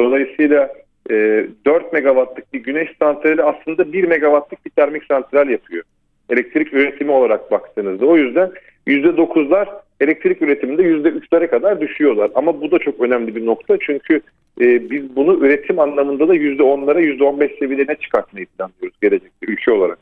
Dolayısıyla 0.00 0.72
e, 1.10 1.46
4 1.66 1.92
megawattlık 1.92 2.52
bir 2.52 2.62
güneş 2.62 2.88
santrali 2.98 3.42
aslında 3.42 3.92
1 3.92 4.04
megawattlık 4.04 4.66
bir 4.66 4.70
termik 4.70 5.04
santral 5.04 5.48
yapıyor. 5.48 5.84
Elektrik 6.30 6.74
üretimi 6.74 7.10
olarak 7.10 7.50
baktığınızda. 7.50 8.06
O 8.06 8.16
yüzden 8.16 8.52
%9'lar 8.86 9.68
elektrik 10.02 10.42
üretiminde 10.42 10.82
%3'lere 10.82 11.50
kadar 11.50 11.80
düşüyorlar. 11.80 12.30
Ama 12.34 12.60
bu 12.60 12.70
da 12.70 12.78
çok 12.78 13.00
önemli 13.00 13.36
bir 13.36 13.46
nokta 13.46 13.78
çünkü 13.86 14.20
e, 14.60 14.90
biz 14.90 15.16
bunu 15.16 15.46
üretim 15.46 15.78
anlamında 15.78 16.28
da 16.28 16.36
%10'lara 16.36 17.00
%15 17.00 17.58
seviyelerine 17.58 17.94
çıkartmayı 17.94 18.46
planlıyoruz 18.46 18.98
gelecekte 19.02 19.46
ülke 19.46 19.70
olarak. 19.70 19.98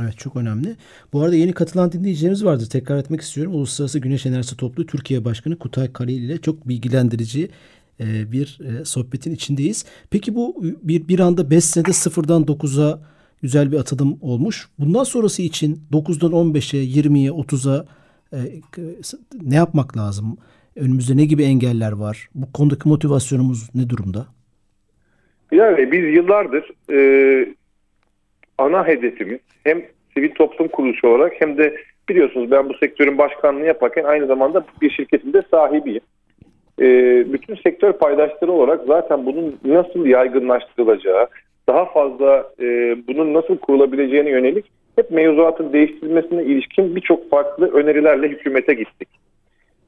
Evet 0.00 0.18
çok 0.18 0.36
önemli. 0.36 0.68
Bu 1.12 1.22
arada 1.22 1.36
yeni 1.36 1.52
katılan 1.52 1.92
dinleyicilerimiz 1.92 2.44
vardır. 2.44 2.68
Tekrar 2.70 2.98
etmek 2.98 3.20
istiyorum. 3.20 3.54
Uluslararası 3.54 3.98
Güneş 3.98 4.26
Enerjisi 4.26 4.56
Topluluğu 4.56 4.86
Türkiye 4.86 5.24
Başkanı 5.24 5.58
Kutay 5.58 5.92
Karayel 5.92 6.22
ile 6.22 6.38
çok 6.38 6.68
bilgilendirici 6.68 7.48
e, 8.00 8.32
bir 8.32 8.58
e, 8.60 8.84
sohbetin 8.84 9.34
içindeyiz. 9.34 9.84
Peki 10.10 10.34
bu 10.34 10.64
bir, 10.82 11.08
bir 11.08 11.20
anda 11.20 11.50
5 11.50 11.64
senede 11.64 11.92
sıfırdan 11.92 12.42
9'a 12.42 13.00
güzel 13.42 13.72
bir 13.72 13.76
atılım 13.76 14.18
olmuş. 14.20 14.68
Bundan 14.78 15.04
sonrası 15.04 15.42
için 15.42 15.80
9'dan 15.92 16.32
15'e, 16.32 16.84
20'ye, 16.84 17.30
30'a 17.30 17.86
ne 19.42 19.54
yapmak 19.54 19.96
lazım? 19.96 20.36
Önümüzde 20.76 21.16
ne 21.16 21.24
gibi 21.24 21.42
engeller 21.42 21.92
var? 21.92 22.28
Bu 22.34 22.52
konudaki 22.52 22.88
motivasyonumuz 22.88 23.74
ne 23.74 23.88
durumda? 23.90 24.26
Yani 25.52 25.92
biz 25.92 26.14
yıllardır 26.14 26.70
e, 26.92 26.98
ana 28.58 28.86
hedefimiz 28.86 29.40
hem 29.64 29.82
sivil 30.14 30.34
toplum 30.34 30.68
kuruluşu 30.68 31.08
olarak 31.08 31.32
hem 31.40 31.58
de 31.58 31.76
biliyorsunuz 32.08 32.50
ben 32.50 32.68
bu 32.68 32.74
sektörün 32.74 33.18
başkanlığını 33.18 33.66
yaparken 33.66 34.04
aynı 34.04 34.26
zamanda 34.26 34.64
bir 34.82 34.90
şirketin 34.90 35.32
de 35.32 35.42
sahibiyim. 35.50 36.02
E, 36.80 36.86
bütün 37.32 37.54
sektör 37.54 37.92
paydaşları 37.92 38.52
olarak 38.52 38.80
zaten 38.86 39.26
bunun 39.26 39.58
nasıl 39.64 40.06
yaygınlaştırılacağı, 40.06 41.26
daha 41.68 41.84
fazla 41.84 42.52
e, 42.60 42.96
bunun 43.08 43.34
nasıl 43.34 43.58
kurulabileceğine 43.58 44.30
yönelik 44.30 44.64
hep 44.96 45.10
mevzuatın 45.10 45.72
değiştirilmesine 45.72 46.42
ilişkin 46.42 46.96
birçok 46.96 47.30
farklı 47.30 47.72
önerilerle 47.72 48.28
hükümete 48.28 48.74
gittik. 48.74 49.08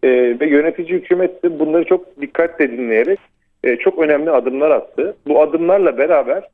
E, 0.03 0.11
ve 0.41 0.47
yönetici 0.47 0.89
hükümet 0.89 1.43
de 1.45 1.59
bunları 1.59 1.85
çok 1.85 2.21
dikkatle 2.21 2.73
dinleyerek 2.73 3.19
e, 3.65 3.77
çok 3.77 3.99
önemli 3.99 4.31
adımlar 4.31 4.71
attı. 4.71 5.17
Bu 5.27 5.43
adımlarla 5.43 5.99
beraber 5.99 6.45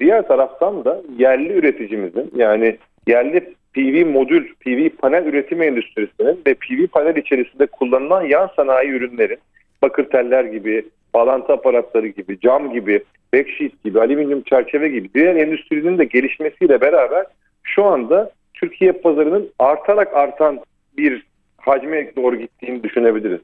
diğer 0.00 0.28
taraftan 0.28 0.84
da 0.84 1.02
yerli 1.18 1.52
üreticimizin 1.52 2.30
yani 2.36 2.76
yerli 3.06 3.54
PV 3.74 4.06
modül, 4.06 4.48
PV 4.60 4.88
panel 4.88 5.26
üretim 5.26 5.62
endüstrisinin 5.62 6.40
ve 6.46 6.54
PV 6.54 6.86
panel 6.86 7.16
içerisinde 7.16 7.66
kullanılan 7.66 8.22
yan 8.22 8.50
sanayi 8.56 8.90
ürünlerin 8.90 9.38
bakır 9.82 10.04
teller 10.04 10.44
gibi, 10.44 10.84
bağlantı 11.14 11.52
aparatları 11.52 12.06
gibi, 12.06 12.40
cam 12.40 12.72
gibi, 12.72 13.04
backsheet 13.34 13.84
gibi, 13.84 14.00
alüminyum 14.00 14.42
çerçeve 14.42 14.88
gibi 14.88 15.08
diğer 15.14 15.36
endüstrinin 15.36 15.98
de 15.98 16.04
gelişmesiyle 16.04 16.80
beraber 16.80 17.26
şu 17.74 17.84
anda 17.84 18.30
Türkiye 18.54 18.92
pazarının 18.92 19.50
artarak 19.58 20.16
artan 20.16 20.60
bir 20.98 21.26
hacme 21.56 22.16
doğru 22.16 22.36
gittiğini 22.36 22.82
düşünebiliriz. 22.82 23.40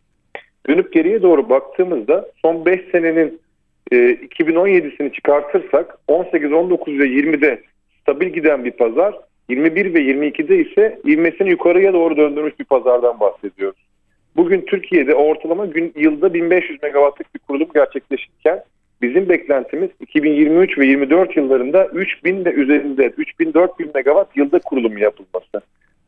Dönüp 0.68 0.92
geriye 0.92 1.22
doğru 1.22 1.48
baktığımızda 1.50 2.28
son 2.42 2.64
5 2.66 2.80
senenin 2.92 3.40
e, 3.92 3.96
2017'sini 3.96 5.12
çıkartırsak 5.12 5.98
18, 6.08 6.52
19 6.52 6.98
ve 6.98 7.04
20'de 7.04 7.62
stabil 8.02 8.28
giden 8.28 8.64
bir 8.64 8.70
pazar 8.70 9.14
21 9.48 9.94
ve 9.94 9.98
22'de 9.98 10.58
ise 10.58 11.00
ivmesini 11.06 11.50
yukarıya 11.50 11.92
doğru 11.92 12.16
döndürmüş 12.16 12.58
bir 12.60 12.64
pazardan 12.64 13.20
bahsediyoruz. 13.20 13.86
Bugün 14.36 14.60
Türkiye'de 14.60 15.14
ortalama 15.14 15.66
gün 15.66 15.92
yılda 15.96 16.34
1500 16.34 16.82
megawattlık 16.82 17.34
bir 17.34 17.38
kurulum 17.38 17.68
gerçekleşirken 17.74 18.62
bizim 19.02 19.28
beklentimiz 19.28 19.90
2023 20.00 20.78
ve 20.78 20.86
24 20.86 21.36
yıllarında 21.36 21.86
3000 21.86 22.44
ve 22.44 22.52
üzerinde 22.52 23.06
3000-4000 23.06 23.94
megawatt 23.94 24.36
yılda 24.36 24.58
kurulum 24.58 24.98
yapılması. 24.98 25.60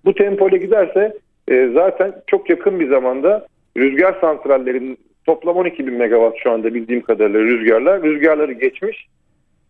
Bu 0.05 0.14
tempoyla 0.14 0.59
giderse 0.59 1.12
e, 1.49 1.71
zaten 1.75 2.12
çok 2.26 2.50
yakın 2.50 2.81
bir 2.81 2.88
zamanda 2.88 3.47
rüzgar 3.76 4.16
santrallerinin 4.21 4.99
toplam 5.26 5.57
12 5.57 5.87
bin 5.87 5.95
megawatt 5.95 6.38
şu 6.43 6.50
anda 6.50 6.75
bildiğim 6.75 7.00
kadarıyla 7.00 7.40
rüzgarlar. 7.40 8.02
Rüzgarları 8.02 8.52
geçmiş. 8.52 9.07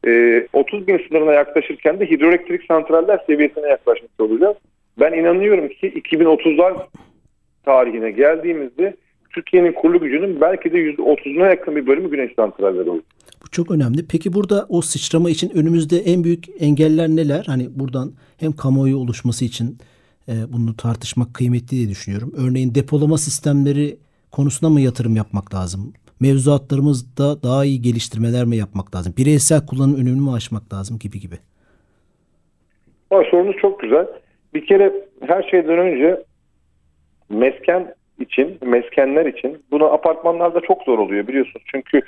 E, 0.06 0.42
30 0.52 0.88
bin 0.88 1.08
sınırına 1.08 1.32
yaklaşırken 1.32 2.00
de 2.00 2.10
hidroelektrik 2.10 2.64
santraller 2.64 3.20
seviyesine 3.26 3.68
yaklaşmış 3.68 4.10
olacağız. 4.18 4.56
Ben 5.00 5.12
inanıyorum 5.12 5.68
ki 5.68 5.88
2030'lar 5.90 6.76
tarihine 7.64 8.10
geldiğimizde 8.10 8.96
Türkiye'nin 9.36 9.72
kurulu 9.72 10.00
gücünün 10.00 10.40
belki 10.40 10.72
de 10.72 10.76
%30'una 10.78 11.48
yakın 11.48 11.76
bir 11.76 11.86
bölümü 11.86 12.10
güneş 12.10 12.32
santralleri 12.36 12.90
olur. 12.90 13.02
Bu 13.44 13.50
çok 13.50 13.70
önemli. 13.70 14.06
Peki 14.08 14.32
burada 14.32 14.66
o 14.68 14.80
sıçrama 14.80 15.30
için 15.30 15.50
önümüzde 15.56 15.96
en 15.98 16.24
büyük 16.24 16.44
engeller 16.58 17.08
neler? 17.08 17.44
Hani 17.46 17.68
buradan 17.78 18.12
hem 18.40 18.52
kamuoyu 18.52 18.96
oluşması 18.96 19.44
için 19.44 19.78
e, 20.28 20.32
bunu 20.52 20.76
tartışmak 20.76 21.34
kıymetli 21.34 21.70
diye 21.70 21.88
düşünüyorum. 21.88 22.32
Örneğin 22.36 22.74
depolama 22.74 23.18
sistemleri 23.18 23.96
konusuna 24.30 24.70
mı 24.70 24.80
yatırım 24.80 25.16
yapmak 25.16 25.54
lazım? 25.54 25.92
Mevzuatlarımızda 26.20 27.42
daha 27.42 27.64
iyi 27.64 27.82
geliştirmeler 27.82 28.44
mi 28.44 28.56
yapmak 28.56 28.94
lazım? 28.94 29.14
Bireysel 29.18 29.66
kullanım 29.66 29.94
önünü 29.94 30.20
mü 30.20 30.30
aşmak 30.30 30.72
lazım 30.72 30.98
gibi 30.98 31.20
gibi. 31.20 31.36
Sorunuz 33.30 33.56
çok 33.60 33.80
güzel. 33.80 34.06
Bir 34.54 34.66
kere 34.66 34.92
her 35.20 35.42
şeyden 35.42 35.78
önce 35.78 36.24
mesken 37.28 37.94
için, 38.20 38.58
meskenler 38.62 39.26
için 39.26 39.58
bunu 39.70 39.92
apartmanlarda 39.92 40.60
çok 40.60 40.82
zor 40.82 40.98
oluyor 40.98 41.26
biliyorsunuz. 41.26 41.64
Çünkü 41.72 42.02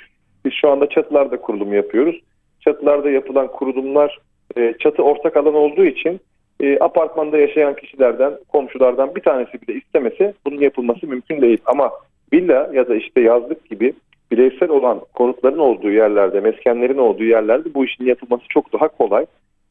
biz 0.45 0.53
şu 0.53 0.69
anda 0.69 0.89
çatılarda 0.89 1.41
kurulum 1.41 1.73
yapıyoruz. 1.73 2.19
Çatılarda 2.59 3.09
yapılan 3.09 3.47
kurulumlar 3.47 4.19
e, 4.57 4.73
çatı 4.79 5.03
ortak 5.03 5.37
alan 5.37 5.53
olduğu 5.53 5.85
için 5.85 6.19
e, 6.59 6.79
apartmanda 6.79 7.37
yaşayan 7.37 7.75
kişilerden, 7.75 8.33
komşulardan 8.47 9.15
bir 9.15 9.21
tanesi 9.21 9.61
bile 9.61 9.77
istemese 9.77 10.33
bunun 10.45 10.61
yapılması 10.61 11.07
mümkün 11.07 11.41
değil. 11.41 11.57
Ama 11.65 11.91
villa 12.33 12.69
ya 12.73 12.87
da 12.87 12.95
işte 12.95 13.21
yazlık 13.21 13.69
gibi 13.69 13.93
bireysel 14.31 14.69
olan 14.69 15.01
konutların 15.13 15.57
olduğu 15.57 15.91
yerlerde, 15.91 16.39
meskenlerin 16.39 16.97
olduğu 16.97 17.23
yerlerde 17.23 17.73
bu 17.73 17.85
işin 17.85 18.05
yapılması 18.05 18.43
çok 18.49 18.73
daha 18.73 18.87
kolay. 18.87 19.25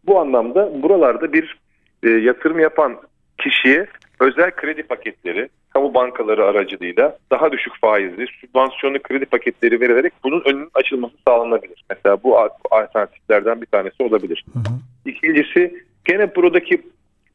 Bu 0.06 0.18
anlamda 0.18 0.82
buralarda 0.82 1.32
bir 1.32 1.58
e, 2.02 2.08
yatırım 2.08 2.60
yapan 2.60 2.96
kişiye 3.38 3.86
özel 4.20 4.50
kredi 4.50 4.82
paketleri, 4.82 5.48
kamu 5.70 5.94
bankaları 5.94 6.44
aracılığıyla 6.44 7.18
daha 7.30 7.52
düşük 7.52 7.80
faizli, 7.80 8.26
sübvansiyonlu 8.40 9.02
kredi 9.02 9.24
paketleri 9.24 9.80
verilerek 9.80 10.12
bunun 10.24 10.42
önünün 10.44 10.70
açılması 10.74 11.14
sağlanabilir. 11.28 11.84
Mesela 11.90 12.22
bu 12.22 12.38
alternatiflerden 12.70 13.60
bir 13.60 13.66
tanesi 13.66 14.02
olabilir. 14.02 14.44
Hı 14.52 14.58
hı. 14.58 14.74
İkincisi 15.04 15.84
gene 16.04 16.34
buradaki 16.34 16.82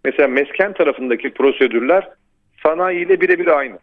mesela 0.06 0.28
mesken 0.28 0.74
tarafındaki 0.74 1.30
prosedürler 1.30 2.10
sanayiyle 2.64 3.22
birebir 3.22 3.48
aynı. 3.48 3.80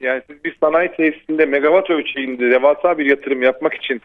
Yani 0.00 0.22
siz 0.30 0.44
bir 0.44 0.56
sanayi 0.60 0.92
tesisinde 0.92 1.46
megawatt 1.46 1.90
ölçeğinde 1.90 2.50
devasa 2.50 2.98
bir 2.98 3.06
yatırım 3.06 3.42
yapmak 3.42 3.74
için 3.74 4.00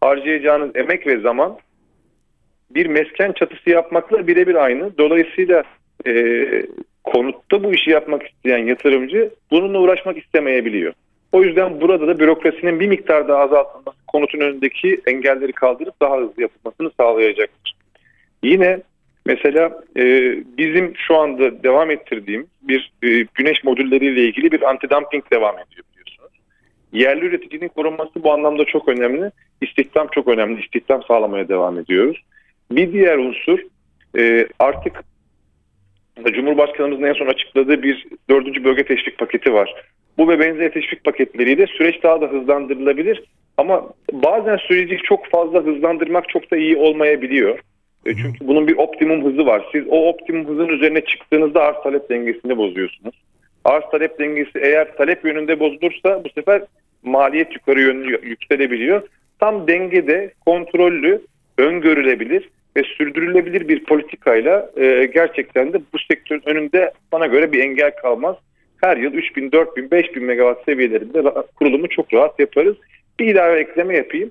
harcayacağınız 0.00 0.70
emek 0.76 1.06
ve 1.06 1.20
zaman 1.20 1.58
bir 2.70 2.86
mesken 2.86 3.32
çatısı 3.32 3.70
yapmakla 3.70 4.26
birebir 4.26 4.54
aynı. 4.54 4.98
Dolayısıyla 4.98 5.62
e, 6.06 6.12
konutta 7.06 7.64
bu 7.64 7.74
işi 7.74 7.90
yapmak 7.90 8.22
isteyen 8.26 8.58
yatırımcı 8.58 9.30
bununla 9.50 9.78
uğraşmak 9.78 10.18
istemeyebiliyor. 10.18 10.92
O 11.32 11.42
yüzden 11.42 11.80
burada 11.80 12.06
da 12.06 12.18
bürokrasinin 12.18 12.80
bir 12.80 12.86
miktar 12.86 13.28
daha 13.28 13.38
azaltılması 13.38 14.06
konutun 14.06 14.40
önündeki 14.40 15.00
engelleri 15.06 15.52
kaldırıp 15.52 16.00
daha 16.00 16.16
hızlı 16.16 16.42
yapılmasını 16.42 16.90
sağlayacaktır. 17.00 17.76
Yine 18.42 18.80
mesela 19.26 19.82
e, 19.96 20.02
bizim 20.58 20.92
şu 20.96 21.16
anda 21.16 21.62
devam 21.62 21.90
ettirdiğim 21.90 22.46
bir 22.62 22.92
e, 23.02 23.26
güneş 23.34 23.64
modülleriyle 23.64 24.24
ilgili 24.24 24.52
bir 24.52 24.62
antidumping 24.62 25.24
devam 25.32 25.54
ediyor 25.54 25.84
biliyorsunuz. 25.92 26.32
Yerli 26.92 27.24
üreticinin 27.24 27.68
korunması 27.68 28.22
bu 28.22 28.32
anlamda 28.32 28.64
çok 28.64 28.88
önemli. 28.88 29.30
İstihdam 29.60 30.08
çok 30.12 30.28
önemli. 30.28 30.60
İstihdam 30.60 31.02
sağlamaya 31.02 31.48
devam 31.48 31.78
ediyoruz. 31.78 32.22
Bir 32.70 32.92
diğer 32.92 33.18
unsur 33.18 33.58
e, 34.18 34.48
artık 34.58 35.04
Cumhurbaşkanımızın 36.24 37.02
en 37.02 37.12
son 37.12 37.26
açıkladığı 37.26 37.82
bir 37.82 38.06
dördüncü 38.30 38.64
bölge 38.64 38.84
teşvik 38.84 39.18
paketi 39.18 39.52
var. 39.52 39.74
Bu 40.18 40.28
ve 40.28 40.40
benzeri 40.40 40.70
teşvik 40.70 41.04
paketleriyle 41.04 41.66
süreç 41.66 42.02
daha 42.02 42.20
da 42.20 42.26
hızlandırılabilir. 42.26 43.22
Ama 43.56 43.88
bazen 44.12 44.56
süreci 44.56 44.96
çok 44.96 45.26
fazla 45.26 45.64
hızlandırmak 45.64 46.28
çok 46.28 46.50
da 46.50 46.56
iyi 46.56 46.76
olmayabiliyor. 46.76 47.58
E, 48.06 48.14
çünkü 48.14 48.48
bunun 48.48 48.68
bir 48.68 48.76
optimum 48.76 49.24
hızı 49.24 49.46
var. 49.46 49.66
Siz 49.72 49.84
o 49.88 50.08
optimum 50.08 50.48
hızın 50.48 50.68
üzerine 50.68 51.00
çıktığınızda 51.00 51.62
arz 51.62 51.82
talep 51.82 52.10
dengesini 52.10 52.56
bozuyorsunuz. 52.56 53.14
Arz 53.64 53.84
talep 53.90 54.18
dengesi 54.18 54.58
eğer 54.58 54.96
talep 54.96 55.24
yönünde 55.24 55.60
bozulursa 55.60 56.24
bu 56.24 56.28
sefer 56.28 56.62
maliyet 57.02 57.54
yukarı 57.54 57.80
yönlü 57.80 58.20
yükselebiliyor. 58.28 59.02
Tam 59.40 59.68
dengede 59.68 60.32
kontrollü, 60.46 61.22
öngörülebilir 61.58 62.48
ve 62.76 62.82
sürdürülebilir 62.82 63.68
bir 63.68 63.84
politikayla 63.84 64.70
e, 64.76 65.10
gerçekten 65.14 65.72
de 65.72 65.80
bu 65.92 65.98
sektörün 65.98 66.42
önünde 66.46 66.92
bana 67.12 67.26
göre 67.26 67.52
bir 67.52 67.60
engel 67.60 67.96
kalmaz. 67.96 68.36
Her 68.80 68.96
yıl 68.96 69.12
3000, 69.12 69.52
4000, 69.52 69.90
5000 69.90 70.24
megawatt 70.24 70.64
seviyelerinde 70.64 71.22
kurulumu 71.56 71.88
çok 71.88 72.14
rahat 72.14 72.40
yaparız. 72.40 72.76
Bir 73.20 73.26
ilave 73.26 73.60
ekleme 73.60 73.96
yapayım. 73.96 74.30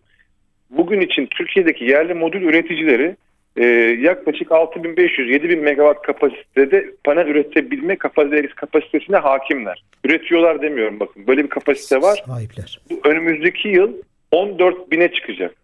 Bugün 0.69 1.01
için 1.01 1.25
Türkiye'deki 1.25 1.85
yerli 1.85 2.13
modül 2.13 2.41
üreticileri 2.41 3.15
e, 3.57 3.65
yaklaşık 4.01 4.47
6500-7000 4.47 5.55
megawatt 5.55 6.01
kapasitede 6.01 6.85
panel 7.03 7.27
üretebilme 7.27 7.95
kapasitesine 7.95 9.17
hakimler. 9.17 9.83
Üretiyorlar 10.03 10.61
demiyorum 10.61 10.99
bakın. 10.99 11.27
Böyle 11.27 11.43
bir 11.43 11.49
kapasite 11.49 12.01
var. 12.01 12.23
Sahipler. 12.27 12.79
Bu 12.89 13.09
önümüzdeki 13.09 13.67
yıl 13.67 13.93
14 14.31 14.91
bine 14.91 15.11
çıkacak. 15.11 15.55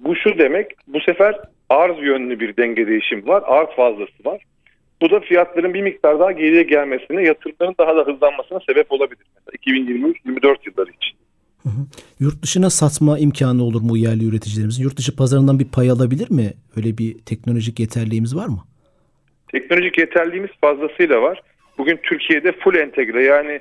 Bu 0.00 0.16
şu 0.16 0.38
demek 0.38 0.66
bu 0.86 1.00
sefer 1.00 1.36
arz 1.70 1.98
yönlü 1.98 2.40
bir 2.40 2.56
denge 2.56 2.86
değişim 2.86 3.28
var. 3.28 3.42
Arz 3.46 3.68
fazlası 3.76 4.24
var. 4.24 4.42
Bu 5.02 5.10
da 5.10 5.20
fiyatların 5.20 5.74
bir 5.74 5.82
miktar 5.82 6.18
daha 6.18 6.32
geriye 6.32 6.62
gelmesine, 6.62 7.22
yatırımların 7.22 7.74
daha 7.80 7.96
da 7.96 8.12
hızlanmasına 8.12 8.60
sebep 8.68 8.92
olabilir. 8.92 9.26
Mesela 9.34 9.80
2023-2024 9.86 10.56
yılları 10.66 10.90
için. 10.90 11.16
Hı 11.62 11.68
hı. 11.68 11.86
Yurt 12.20 12.42
dışına 12.42 12.70
satma 12.70 13.18
imkanı 13.18 13.62
olur 13.62 13.80
mu 13.82 13.96
yerli 13.96 14.28
üreticilerimizin? 14.28 14.82
Yurt 14.82 14.96
dışı 14.96 15.16
pazarından 15.16 15.58
bir 15.58 15.68
pay 15.68 15.90
alabilir 15.90 16.30
mi? 16.30 16.52
Öyle 16.76 16.98
bir 16.98 17.18
teknolojik 17.18 17.80
yeterliğimiz 17.80 18.36
var 18.36 18.46
mı? 18.46 18.64
Teknolojik 19.48 19.98
yeterliğimiz 19.98 20.50
fazlasıyla 20.60 21.22
var. 21.22 21.42
Bugün 21.78 22.00
Türkiye'de 22.02 22.52
full 22.52 22.74
entegre 22.74 23.24
yani 23.24 23.60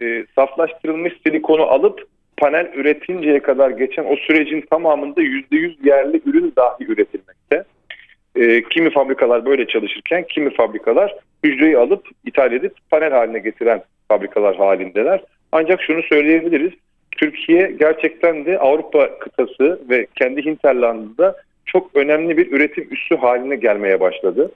e, 0.00 0.26
saflaştırılmış 0.34 1.12
silikonu 1.26 1.62
alıp 1.62 2.08
panel 2.42 2.70
üretinceye 2.74 3.40
kadar 3.40 3.70
geçen 3.70 4.04
o 4.04 4.16
sürecin 4.16 4.64
tamamında 4.70 5.22
%100 5.22 5.86
yerli 5.88 6.20
ürün 6.26 6.52
dahi 6.56 6.84
üretilmekte. 6.84 7.64
E, 8.36 8.62
kimi 8.62 8.90
fabrikalar 8.90 9.46
böyle 9.46 9.66
çalışırken 9.66 10.24
kimi 10.28 10.54
fabrikalar 10.54 11.16
hücreyi 11.44 11.78
alıp 11.78 12.08
ithal 12.24 12.52
edip 12.52 12.72
panel 12.90 13.10
haline 13.10 13.38
getiren 13.38 13.82
fabrikalar 14.08 14.56
halindeler. 14.56 15.24
Ancak 15.52 15.82
şunu 15.82 16.02
söyleyebiliriz. 16.02 16.72
Türkiye 17.10 17.70
gerçekten 17.80 18.46
de 18.46 18.58
Avrupa 18.58 19.18
kıtası 19.18 19.80
ve 19.90 20.06
kendi 20.14 20.44
hinterlandında 20.44 21.36
çok 21.66 21.96
önemli 21.96 22.36
bir 22.36 22.52
üretim 22.52 22.88
üssü 22.90 23.16
haline 23.16 23.56
gelmeye 23.56 24.00
başladı. 24.00 24.52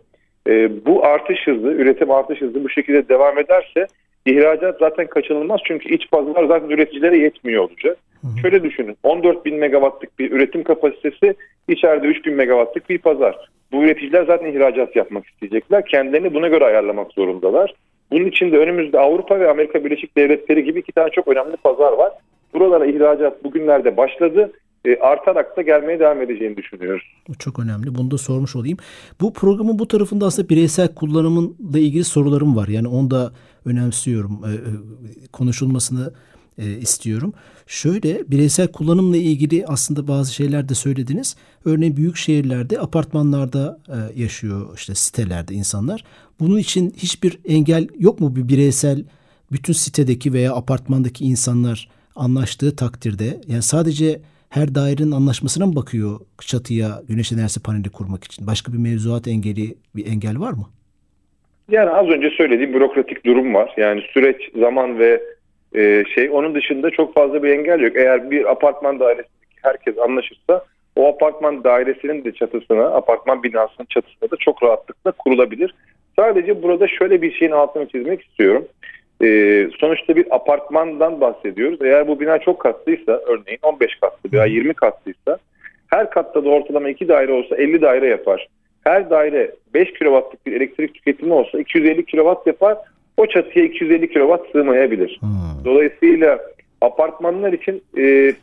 E, 0.48 0.84
bu 0.86 1.04
artış 1.04 1.46
hızı, 1.46 1.68
üretim 1.68 2.10
artış 2.10 2.40
hızı 2.40 2.64
bu 2.64 2.68
şekilde 2.68 3.08
devam 3.08 3.38
ederse 3.38 3.86
ihracat 4.26 4.78
zaten 4.78 5.06
kaçınılmaz 5.06 5.60
çünkü 5.64 5.94
iç 5.94 6.10
pazarlar 6.10 6.44
zaten 6.44 6.68
üreticilere 6.68 7.18
yetmiyor 7.18 7.62
olacak. 7.62 7.98
Hı 8.20 8.26
hı. 8.26 8.40
Şöyle 8.42 8.62
düşünün 8.62 8.96
14 9.02 9.44
bin 9.44 9.56
megawattlık 9.56 10.18
bir 10.18 10.30
üretim 10.30 10.64
kapasitesi 10.64 11.34
içeride 11.68 12.06
3 12.06 12.26
bin 12.26 12.34
megawattlık 12.34 12.90
bir 12.90 12.98
pazar. 12.98 13.36
Bu 13.72 13.84
üreticiler 13.84 14.26
zaten 14.26 14.52
ihracat 14.52 14.96
yapmak 14.96 15.26
isteyecekler. 15.26 15.86
Kendilerini 15.86 16.34
buna 16.34 16.48
göre 16.48 16.64
ayarlamak 16.64 17.12
zorundalar. 17.12 17.74
Bunun 18.10 18.24
için 18.24 18.52
de 18.52 18.58
önümüzde 18.58 18.98
Avrupa 18.98 19.40
ve 19.40 19.50
Amerika 19.50 19.84
Birleşik 19.84 20.16
Devletleri 20.16 20.64
gibi 20.64 20.80
iki 20.80 20.92
tane 20.92 21.10
çok 21.10 21.28
önemli 21.28 21.56
pazar 21.56 21.92
var. 21.92 22.12
Buralara 22.54 22.86
ihracat 22.86 23.44
bugünlerde 23.44 23.96
başladı 23.96 24.52
e, 24.86 24.96
artarak 24.96 25.56
da 25.56 25.62
gelmeye 25.62 26.00
devam 26.00 26.22
edeceğini 26.22 26.56
düşünüyoruz. 26.56 27.04
Bu 27.28 27.34
çok 27.38 27.58
önemli. 27.58 27.94
Bunu 27.94 28.10
da 28.10 28.18
sormuş 28.18 28.56
olayım. 28.56 28.78
Bu 29.20 29.32
programın 29.32 29.78
bu 29.78 29.88
tarafında 29.88 30.26
aslında 30.26 30.48
bireysel 30.48 30.94
kullanımınla 30.94 31.78
ilgili 31.78 32.04
sorularım 32.04 32.56
var. 32.56 32.68
Yani 32.68 32.88
onu 32.88 33.10
da 33.10 33.32
önemsiyorum. 33.66 34.44
E, 34.44 34.52
e, 34.52 34.58
konuşulmasını 35.32 36.12
e, 36.58 36.78
istiyorum. 36.78 37.32
Şöyle 37.66 38.30
bireysel 38.30 38.72
kullanımla 38.72 39.16
ilgili 39.16 39.66
aslında 39.66 40.08
bazı 40.08 40.34
şeyler 40.34 40.68
de 40.68 40.74
söylediniz. 40.74 41.36
Örneğin 41.64 41.96
büyük 41.96 42.16
şehirlerde 42.16 42.80
apartmanlarda 42.80 43.80
yaşıyor 44.16 44.74
işte 44.76 44.94
sitelerde 44.94 45.54
insanlar. 45.54 46.04
Bunun 46.40 46.58
için 46.58 46.94
hiçbir 46.96 47.38
engel 47.44 47.88
yok 47.98 48.20
mu 48.20 48.36
bir 48.36 48.48
bireysel 48.48 49.04
bütün 49.52 49.72
sitedeki 49.72 50.32
veya 50.32 50.54
apartmandaki 50.54 51.24
insanlar 51.24 51.88
anlaştığı 52.16 52.76
takdirde 52.76 53.40
yani 53.48 53.62
sadece 53.62 54.22
her 54.48 54.74
dairenin 54.74 55.10
anlaşmasına 55.10 55.66
mı 55.66 55.76
bakıyor 55.76 56.20
çatıya 56.40 57.02
güneş 57.08 57.32
enerjisi 57.32 57.60
paneli 57.60 57.90
kurmak 57.90 58.24
için? 58.24 58.46
Başka 58.46 58.72
bir 58.72 58.78
mevzuat 58.78 59.28
engeli 59.28 59.78
bir 59.96 60.06
engel 60.06 60.38
var 60.38 60.52
mı? 60.52 60.68
Yani 61.70 61.90
az 61.90 62.08
önce 62.08 62.30
söylediğim 62.30 62.72
bürokratik 62.72 63.24
durum 63.24 63.54
var. 63.54 63.74
Yani 63.76 64.00
süreç, 64.00 64.50
zaman 64.54 64.98
ve 64.98 65.22
e, 65.74 66.04
şey 66.14 66.30
onun 66.30 66.54
dışında 66.54 66.90
çok 66.90 67.14
fazla 67.14 67.42
bir 67.42 67.48
engel 67.48 67.80
yok. 67.80 67.96
Eğer 67.96 68.30
bir 68.30 68.50
apartman 68.50 69.00
dairesindeki 69.00 69.56
herkes 69.62 69.98
anlaşırsa 69.98 70.64
o 70.96 71.08
apartman 71.08 71.64
dairesinin 71.64 72.24
de 72.24 72.32
çatısına, 72.32 72.86
apartman 72.86 73.42
binasının 73.42 73.86
çatısına 73.90 74.30
da 74.30 74.36
çok 74.36 74.62
rahatlıkla 74.62 75.12
kurulabilir. 75.12 75.74
Sadece 76.16 76.62
burada 76.62 76.88
şöyle 76.88 77.22
bir 77.22 77.32
şeyin 77.32 77.52
altını 77.52 77.88
çizmek 77.88 78.22
istiyorum. 78.22 78.64
Ee, 79.22 79.68
sonuçta 79.80 80.16
bir 80.16 80.34
apartmandan 80.34 81.20
bahsediyoruz. 81.20 81.78
Eğer 81.82 82.08
bu 82.08 82.20
bina 82.20 82.38
çok 82.38 82.60
katlıysa, 82.60 83.12
örneğin 83.12 83.58
15 83.62 83.94
katlı 84.00 84.32
veya 84.32 84.44
20 84.44 84.74
katlıysa, 84.74 85.38
her 85.90 86.10
katta 86.10 86.44
da 86.44 86.48
ortalama 86.48 86.88
2 86.88 87.08
daire 87.08 87.32
olsa 87.32 87.56
50 87.56 87.82
daire 87.82 88.08
yapar. 88.08 88.48
Her 88.86 89.10
daire 89.10 89.54
5 89.74 89.92
kW'lık 89.92 90.46
bir 90.46 90.52
elektrik 90.52 90.94
tüketimi 90.94 91.32
olsa 91.32 91.58
250 91.58 92.04
kW 92.06 92.34
yapar. 92.46 92.78
O 93.16 93.26
çatıya 93.26 93.64
250 93.64 94.08
kW 94.08 94.36
sığmayabilir. 94.52 95.18
Hmm. 95.20 95.64
Dolayısıyla 95.64 96.38
apartmanlar 96.80 97.52
için 97.52 97.82
e, 97.98 98.34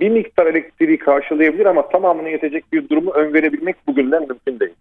bir 0.00 0.08
miktar 0.08 0.46
elektriği 0.46 0.98
karşılayabilir 0.98 1.66
ama 1.66 1.88
tamamını 1.88 2.28
yetecek 2.28 2.72
bir 2.72 2.88
durumu 2.88 3.10
öngörebilmek 3.10 3.76
bugünden 3.86 4.20
mümkün 4.28 4.60
değil. 4.60 4.72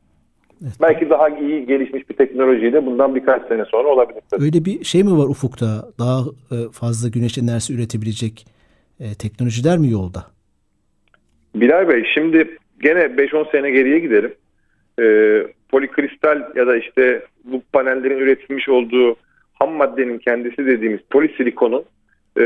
Evet. 0.63 0.73
Belki 0.82 1.10
daha 1.10 1.29
iyi 1.29 1.65
gelişmiş 1.65 2.10
bir 2.10 2.15
teknolojiyle 2.15 2.86
bundan 2.86 3.15
birkaç 3.15 3.47
sene 3.47 3.65
sonra 3.65 3.88
olabilir. 3.88 4.21
Öyle 4.39 4.65
bir 4.65 4.84
şey 4.84 5.03
mi 5.03 5.17
var 5.17 5.27
ufukta? 5.27 5.65
Daha 5.99 6.19
e, 6.51 6.55
fazla 6.71 7.10
güneş 7.10 7.38
enerjisi 7.38 7.73
üretebilecek 7.73 8.45
e, 8.99 9.05
teknolojiler 9.19 9.77
mi 9.77 9.89
yolda? 9.91 10.25
Bilal 11.55 11.88
Bey 11.88 12.03
şimdi 12.13 12.58
gene 12.84 12.99
5-10 12.99 13.51
sene 13.51 13.71
geriye 13.71 13.99
gidelim. 13.99 14.34
Ee, 14.99 15.43
polikristal 15.69 16.43
ya 16.55 16.67
da 16.67 16.77
işte 16.77 17.21
bu 17.43 17.62
panellerin 17.73 18.17
üretilmiş 18.17 18.69
olduğu 18.69 19.15
ham 19.53 19.71
maddenin 19.71 20.17
kendisi 20.17 20.65
dediğimiz 20.65 20.99
polisilikonun 21.09 21.83
e, 22.38 22.43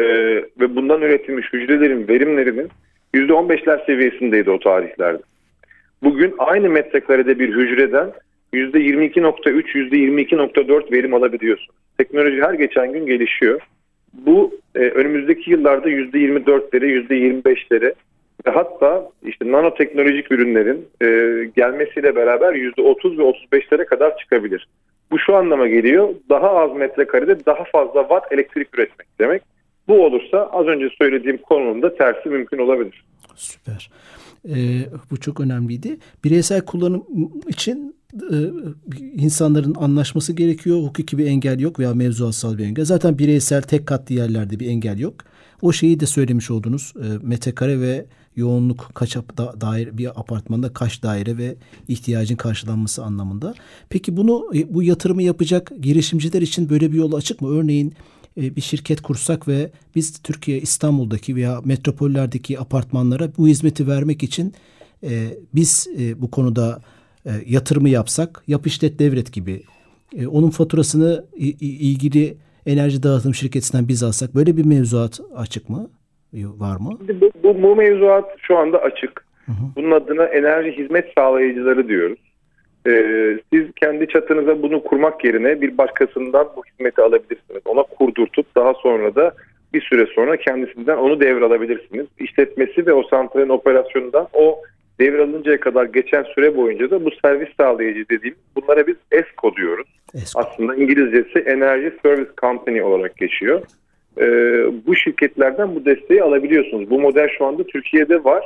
ve 0.59 0.75
bundan 0.75 1.01
üretilmiş 1.01 1.53
hücrelerin 1.53 2.07
verimlerinin 2.07 2.69
%15'ler 3.13 3.85
seviyesindeydi 3.85 4.49
o 4.49 4.59
tarihlerde. 4.59 5.21
Bugün 6.03 6.35
aynı 6.37 6.69
metrekarede 6.69 7.39
bir 7.39 7.55
hücreden 7.55 8.11
%22.3, 8.53 9.63
%22.4 9.73 10.91
verim 10.91 11.13
alabiliyorsun. 11.13 11.75
Teknoloji 11.97 12.41
her 12.41 12.53
geçen 12.53 12.93
gün 12.93 13.05
gelişiyor. 13.05 13.61
Bu 14.13 14.59
e, 14.75 14.79
önümüzdeki 14.79 15.51
yıllarda 15.51 15.89
%24'lere, 15.89 17.07
%25'lere 17.07 17.81
ve 17.81 17.93
hatta 18.45 19.09
işte 19.23 19.51
nanoteknolojik 19.51 20.31
ürünlerin 20.31 20.87
e, 21.01 21.07
gelmesiyle 21.55 22.15
beraber 22.15 22.53
%30 22.53 23.17
ve 23.17 23.23
35'lere 23.23 23.85
kadar 23.85 24.17
çıkabilir. 24.17 24.67
Bu 25.11 25.19
şu 25.19 25.35
anlama 25.35 25.67
geliyor. 25.67 26.09
Daha 26.29 26.49
az 26.49 26.75
metrekarede 26.75 27.45
daha 27.45 27.63
fazla 27.63 28.01
watt 28.01 28.31
elektrik 28.31 28.75
üretmek 28.75 29.07
demek. 29.19 29.41
Bu 29.87 30.05
olursa 30.05 30.49
az 30.51 30.67
önce 30.67 30.89
söylediğim 30.97 31.37
konunun 31.37 31.81
da 31.81 31.95
tersi 31.95 32.29
mümkün 32.29 32.57
olabilir. 32.57 33.03
Süper. 33.35 33.89
Ee, 34.49 34.55
bu 35.11 35.19
çok 35.19 35.39
önemliydi. 35.39 35.97
Bireysel 36.23 36.61
kullanım 36.61 37.03
için 37.47 37.95
e, 38.13 38.37
insanların 39.13 39.75
anlaşması 39.75 40.33
gerekiyor. 40.33 40.77
Hukuki 40.77 41.17
bir 41.17 41.25
engel 41.25 41.59
yok 41.59 41.79
veya 41.79 41.93
mevzuatsal 41.93 42.57
bir 42.57 42.65
engel. 42.65 42.85
Zaten 42.85 43.19
bireysel 43.19 43.61
tek 43.61 43.87
katlı 43.87 44.15
yerlerde 44.15 44.59
bir 44.59 44.67
engel 44.67 44.99
yok. 44.99 45.15
O 45.61 45.71
şeyi 45.71 45.99
de 45.99 46.05
söylemiş 46.05 46.51
oldunuz. 46.51 46.93
E, 46.97 47.27
metrekare 47.27 47.81
ve 47.81 48.05
yoğunluk 48.35 48.91
kaç 48.93 49.15
da, 49.15 49.61
daire 49.61 49.97
bir 49.97 50.19
apartmanda 50.19 50.73
kaç 50.73 51.03
daire 51.03 51.37
ve 51.37 51.55
ihtiyacın 51.87 52.35
karşılanması 52.35 53.03
anlamında. 53.03 53.53
Peki 53.89 54.17
bunu 54.17 54.51
e, 54.55 54.73
bu 54.73 54.83
yatırımı 54.83 55.23
yapacak 55.23 55.71
girişimciler 55.81 56.41
için 56.41 56.69
böyle 56.69 56.91
bir 56.91 56.97
yol 56.97 57.13
açık 57.13 57.41
mı? 57.41 57.49
Örneğin 57.49 57.93
e, 58.37 58.55
bir 58.55 58.61
şirket 58.61 59.01
kursak 59.01 59.47
ve 59.47 59.71
biz 59.95 60.17
Türkiye 60.17 60.61
İstanbul'daki 60.61 61.35
veya 61.35 61.61
metropollerdeki 61.65 62.59
apartmanlara 62.59 63.31
bu 63.37 63.47
hizmeti 63.47 63.87
vermek 63.87 64.23
için 64.23 64.53
e, 65.03 65.37
biz 65.55 65.87
e, 65.99 66.21
bu 66.21 66.31
konuda 66.31 66.81
yatırımı 67.45 67.89
yapsak 67.89 68.43
yap 68.47 68.67
işlet 68.67 68.99
devret 68.99 69.33
gibi 69.33 69.63
onun 70.27 70.49
faturasını 70.49 71.25
ilgili 71.61 72.37
enerji 72.65 73.03
dağıtım 73.03 73.35
şirketinden 73.35 73.87
biz 73.87 74.03
alsak 74.03 74.35
böyle 74.35 74.57
bir 74.57 74.65
mevzuat 74.65 75.19
açık 75.35 75.69
mı? 75.69 75.89
Var 76.33 76.77
mı? 76.79 76.99
Bu, 77.21 77.31
bu, 77.43 77.63
bu 77.63 77.75
mevzuat 77.75 78.35
şu 78.39 78.57
anda 78.57 78.81
açık. 78.81 79.25
Hı 79.45 79.51
hı. 79.51 79.65
Bunun 79.75 79.91
adına 79.91 80.25
enerji 80.25 80.77
hizmet 80.77 81.13
sağlayıcıları 81.17 81.87
diyoruz. 81.87 82.19
Ee, 82.87 83.39
siz 83.53 83.65
kendi 83.75 84.07
çatınıza 84.07 84.61
bunu 84.61 84.83
kurmak 84.83 85.25
yerine 85.25 85.61
bir 85.61 85.77
başkasından 85.77 86.49
bu 86.55 86.63
hizmeti 86.65 87.01
alabilirsiniz. 87.01 87.61
Ona 87.65 87.83
kurdurtup 87.83 88.55
daha 88.55 88.73
sonra 88.73 89.15
da 89.15 89.33
bir 89.73 89.81
süre 89.81 90.05
sonra 90.05 90.37
kendisinden 90.37 90.97
onu 90.97 91.19
devralabilirsiniz. 91.19 92.05
İşletmesi 92.19 92.85
ve 92.85 92.93
o 92.93 93.03
santralin 93.03 93.49
operasyonundan 93.49 94.27
o 94.33 94.61
devralıncaya 94.99 95.59
kadar 95.59 95.85
geçen 95.85 96.23
süre 96.23 96.57
boyunca 96.57 96.89
da 96.89 97.05
bu 97.05 97.09
servis 97.25 97.49
sağlayıcı 97.57 98.09
dediğim 98.09 98.35
bunlara 98.55 98.87
biz 98.87 98.95
ESCO 99.11 99.55
diyoruz. 99.55 99.87
ESCO. 100.15 100.39
Aslında 100.39 100.75
İngilizcesi 100.75 101.39
Energy 101.39 101.87
Service 102.03 102.31
Company 102.41 102.81
olarak 102.83 103.17
geçiyor. 103.17 103.61
Ee, 104.21 104.25
bu 104.87 104.95
şirketlerden 104.95 105.75
bu 105.75 105.85
desteği 105.85 106.23
alabiliyorsunuz. 106.23 106.89
Bu 106.89 106.99
model 106.99 107.27
şu 107.37 107.45
anda 107.45 107.63
Türkiye'de 107.63 108.23
var. 108.23 108.45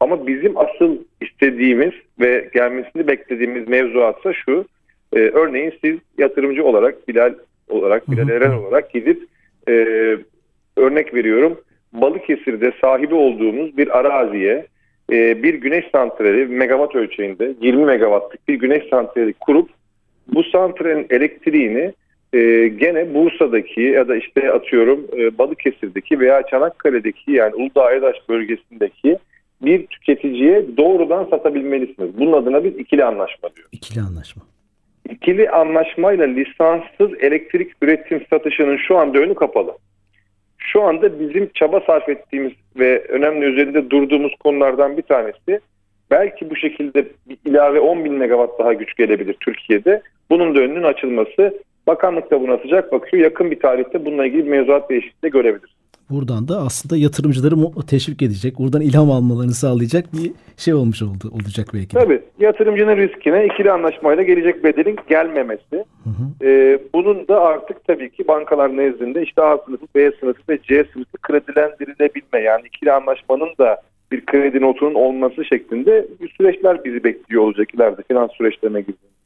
Ama 0.00 0.26
bizim 0.26 0.58
asıl 0.58 0.98
istediğimiz 1.20 1.92
ve 2.20 2.50
gelmesini 2.54 3.06
beklediğimiz 3.06 3.68
mevzuatsa 3.68 4.32
şu. 4.32 4.64
E, 5.12 5.18
örneğin 5.18 5.72
siz 5.84 5.98
yatırımcı 6.18 6.64
olarak 6.64 7.08
Bilal 7.08 7.34
olarak, 7.68 8.10
Bilal 8.10 8.28
Eren 8.28 8.52
olarak 8.52 8.92
gidip 8.92 9.22
e, 9.68 9.72
örnek 10.76 11.14
veriyorum 11.14 11.60
Balıkesir'de 11.92 12.72
sahibi 12.80 13.14
olduğumuz 13.14 13.76
bir 13.76 13.98
araziye 13.98 14.66
e, 15.12 15.42
bir 15.42 15.54
güneş 15.54 15.84
santrali 15.92 16.46
megawatt 16.46 16.94
ölçeğinde 16.94 17.54
20 17.60 17.84
megawattlık 17.84 18.48
bir 18.48 18.54
güneş 18.54 18.88
santrali 18.90 19.32
kurup 19.32 19.70
bu 20.34 20.44
santralin 20.44 21.06
elektriğini 21.10 21.92
e, 22.32 22.68
gene 22.68 23.14
Bursa'daki 23.14 23.80
ya 23.80 24.08
da 24.08 24.16
işte 24.16 24.52
atıyorum 24.52 25.06
e, 25.16 25.38
Balıkesir'deki 25.38 26.20
veya 26.20 26.42
Çanakkale'deki 26.46 27.32
yani 27.32 27.54
Uludağ 27.54 27.82
Aydaş 27.82 28.16
bölgesindeki 28.28 29.18
bir 29.62 29.86
tüketiciye 29.86 30.76
doğrudan 30.76 31.24
satabilmelisiniz. 31.24 32.18
Bunun 32.18 32.32
adına 32.32 32.64
biz 32.64 32.76
ikili 32.76 33.04
anlaşma 33.04 33.54
diyoruz. 33.56 33.70
İkili 33.72 34.00
anlaşma. 34.00 34.42
İkili 35.10 35.50
anlaşmayla 35.50 36.26
lisanssız 36.26 37.10
elektrik 37.20 37.72
üretim 37.82 38.26
satışının 38.30 38.76
şu 38.76 38.98
anda 38.98 39.18
önü 39.18 39.34
kapalı. 39.34 39.72
Şu 40.58 40.82
anda 40.82 41.20
bizim 41.20 41.50
çaba 41.54 41.80
sarf 41.80 42.08
ettiğimiz 42.08 42.52
ve 42.78 43.04
önemli 43.08 43.44
üzerinde 43.44 43.90
durduğumuz 43.90 44.34
konulardan 44.40 44.96
bir 44.96 45.02
tanesi 45.02 45.60
belki 46.10 46.50
bu 46.50 46.56
şekilde 46.56 47.08
bir 47.28 47.38
ilave 47.44 47.80
10 47.80 48.04
bin 48.04 48.14
megawatt 48.14 48.58
daha 48.58 48.72
güç 48.72 48.96
gelebilir 48.96 49.36
Türkiye'de. 49.40 50.02
Bunun 50.30 50.54
da 50.54 50.60
önünün 50.60 50.82
açılması. 50.82 51.54
Bakanlık 51.86 52.30
da 52.30 52.40
buna 52.40 52.58
sıcak 52.58 52.92
bakıyor. 52.92 53.22
Yakın 53.22 53.50
bir 53.50 53.60
tarihte 53.60 54.04
bununla 54.04 54.26
ilgili 54.26 54.42
mevzuat 54.42 54.90
değişikliği 54.90 55.22
de 55.22 55.28
görebiliriz. 55.28 55.70
Buradan 56.10 56.48
da 56.48 56.58
aslında 56.58 56.96
yatırımcıları 56.96 57.86
teşvik 57.86 58.22
edecek, 58.22 58.58
buradan 58.58 58.80
ilham 58.80 59.10
almalarını 59.10 59.52
sağlayacak 59.52 60.04
bir 60.12 60.32
şey 60.56 60.74
olmuş 60.74 61.02
oldu 61.02 61.30
olacak 61.32 61.66
belki. 61.74 61.88
Tabii 61.88 62.22
yatırımcının 62.40 62.96
riskine 62.96 63.46
ikili 63.46 63.72
anlaşmayla 63.72 64.22
gelecek 64.22 64.64
bedelin 64.64 64.96
gelmemesi. 65.08 65.76
Hı 66.04 66.10
hı. 66.10 66.46
Ee, 66.46 66.78
bunun 66.94 67.28
da 67.28 67.40
artık 67.40 67.84
tabii 67.84 68.10
ki 68.10 68.28
bankalar 68.28 68.76
nezdinde 68.76 69.22
işte 69.22 69.42
A 69.42 69.58
sınıfı, 69.58 69.86
B 69.94 70.10
sınıfı 70.20 70.40
ve 70.48 70.58
C 70.62 70.84
sınıfı 70.92 71.18
kredilendirilebilme 71.22 72.40
yani 72.40 72.66
ikili 72.66 72.92
anlaşmanın 72.92 73.54
da 73.58 73.82
bir 74.12 74.26
kredi 74.26 74.60
notunun 74.60 74.94
olması 74.94 75.44
şeklinde 75.44 76.06
bir 76.20 76.28
süreçler 76.28 76.84
bizi 76.84 77.04
bekliyor 77.04 77.42
olacak 77.42 77.74
ileride 77.74 78.02
finans 78.08 78.30
süreçlerine 78.32 78.80
girdiğinde. 78.80 79.21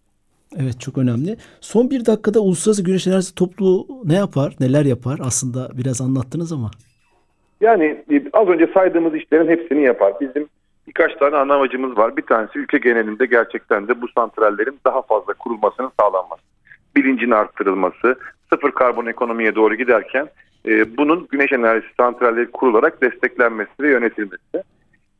Evet 0.54 0.80
çok 0.80 0.98
önemli. 0.98 1.36
Son 1.60 1.90
bir 1.90 2.06
dakikada 2.06 2.40
Uluslararası 2.40 2.84
Güneş 2.84 3.06
Enerjisi 3.06 3.34
Topluluğu 3.34 3.86
ne 4.04 4.14
yapar, 4.14 4.54
neler 4.60 4.84
yapar? 4.84 5.18
Aslında 5.22 5.68
biraz 5.78 6.00
anlattınız 6.00 6.52
ama. 6.52 6.70
Yani 7.60 8.04
e, 8.10 8.22
az 8.32 8.48
önce 8.48 8.66
saydığımız 8.74 9.14
işlerin 9.14 9.48
hepsini 9.48 9.82
yapar. 9.82 10.12
Bizim 10.20 10.48
birkaç 10.86 11.14
tane 11.14 11.36
ana 11.36 11.54
amacımız 11.54 11.98
var. 11.98 12.16
Bir 12.16 12.22
tanesi 12.22 12.58
ülke 12.58 12.78
genelinde 12.78 13.26
gerçekten 13.26 13.88
de 13.88 14.02
bu 14.02 14.08
santrallerin 14.08 14.78
daha 14.86 15.02
fazla 15.02 15.32
kurulmasının 15.32 15.90
sağlanması. 16.00 16.42
Bilincin 16.96 17.30
arttırılması, 17.30 18.16
sıfır 18.52 18.70
karbon 18.70 19.06
ekonomiye 19.06 19.54
doğru 19.54 19.74
giderken 19.74 20.28
e, 20.66 20.96
bunun 20.96 21.28
güneş 21.30 21.52
enerjisi 21.52 21.94
santralleri 21.96 22.50
kurularak 22.50 23.02
desteklenmesi 23.02 23.70
ve 23.80 23.90
yönetilmesi. 23.90 24.62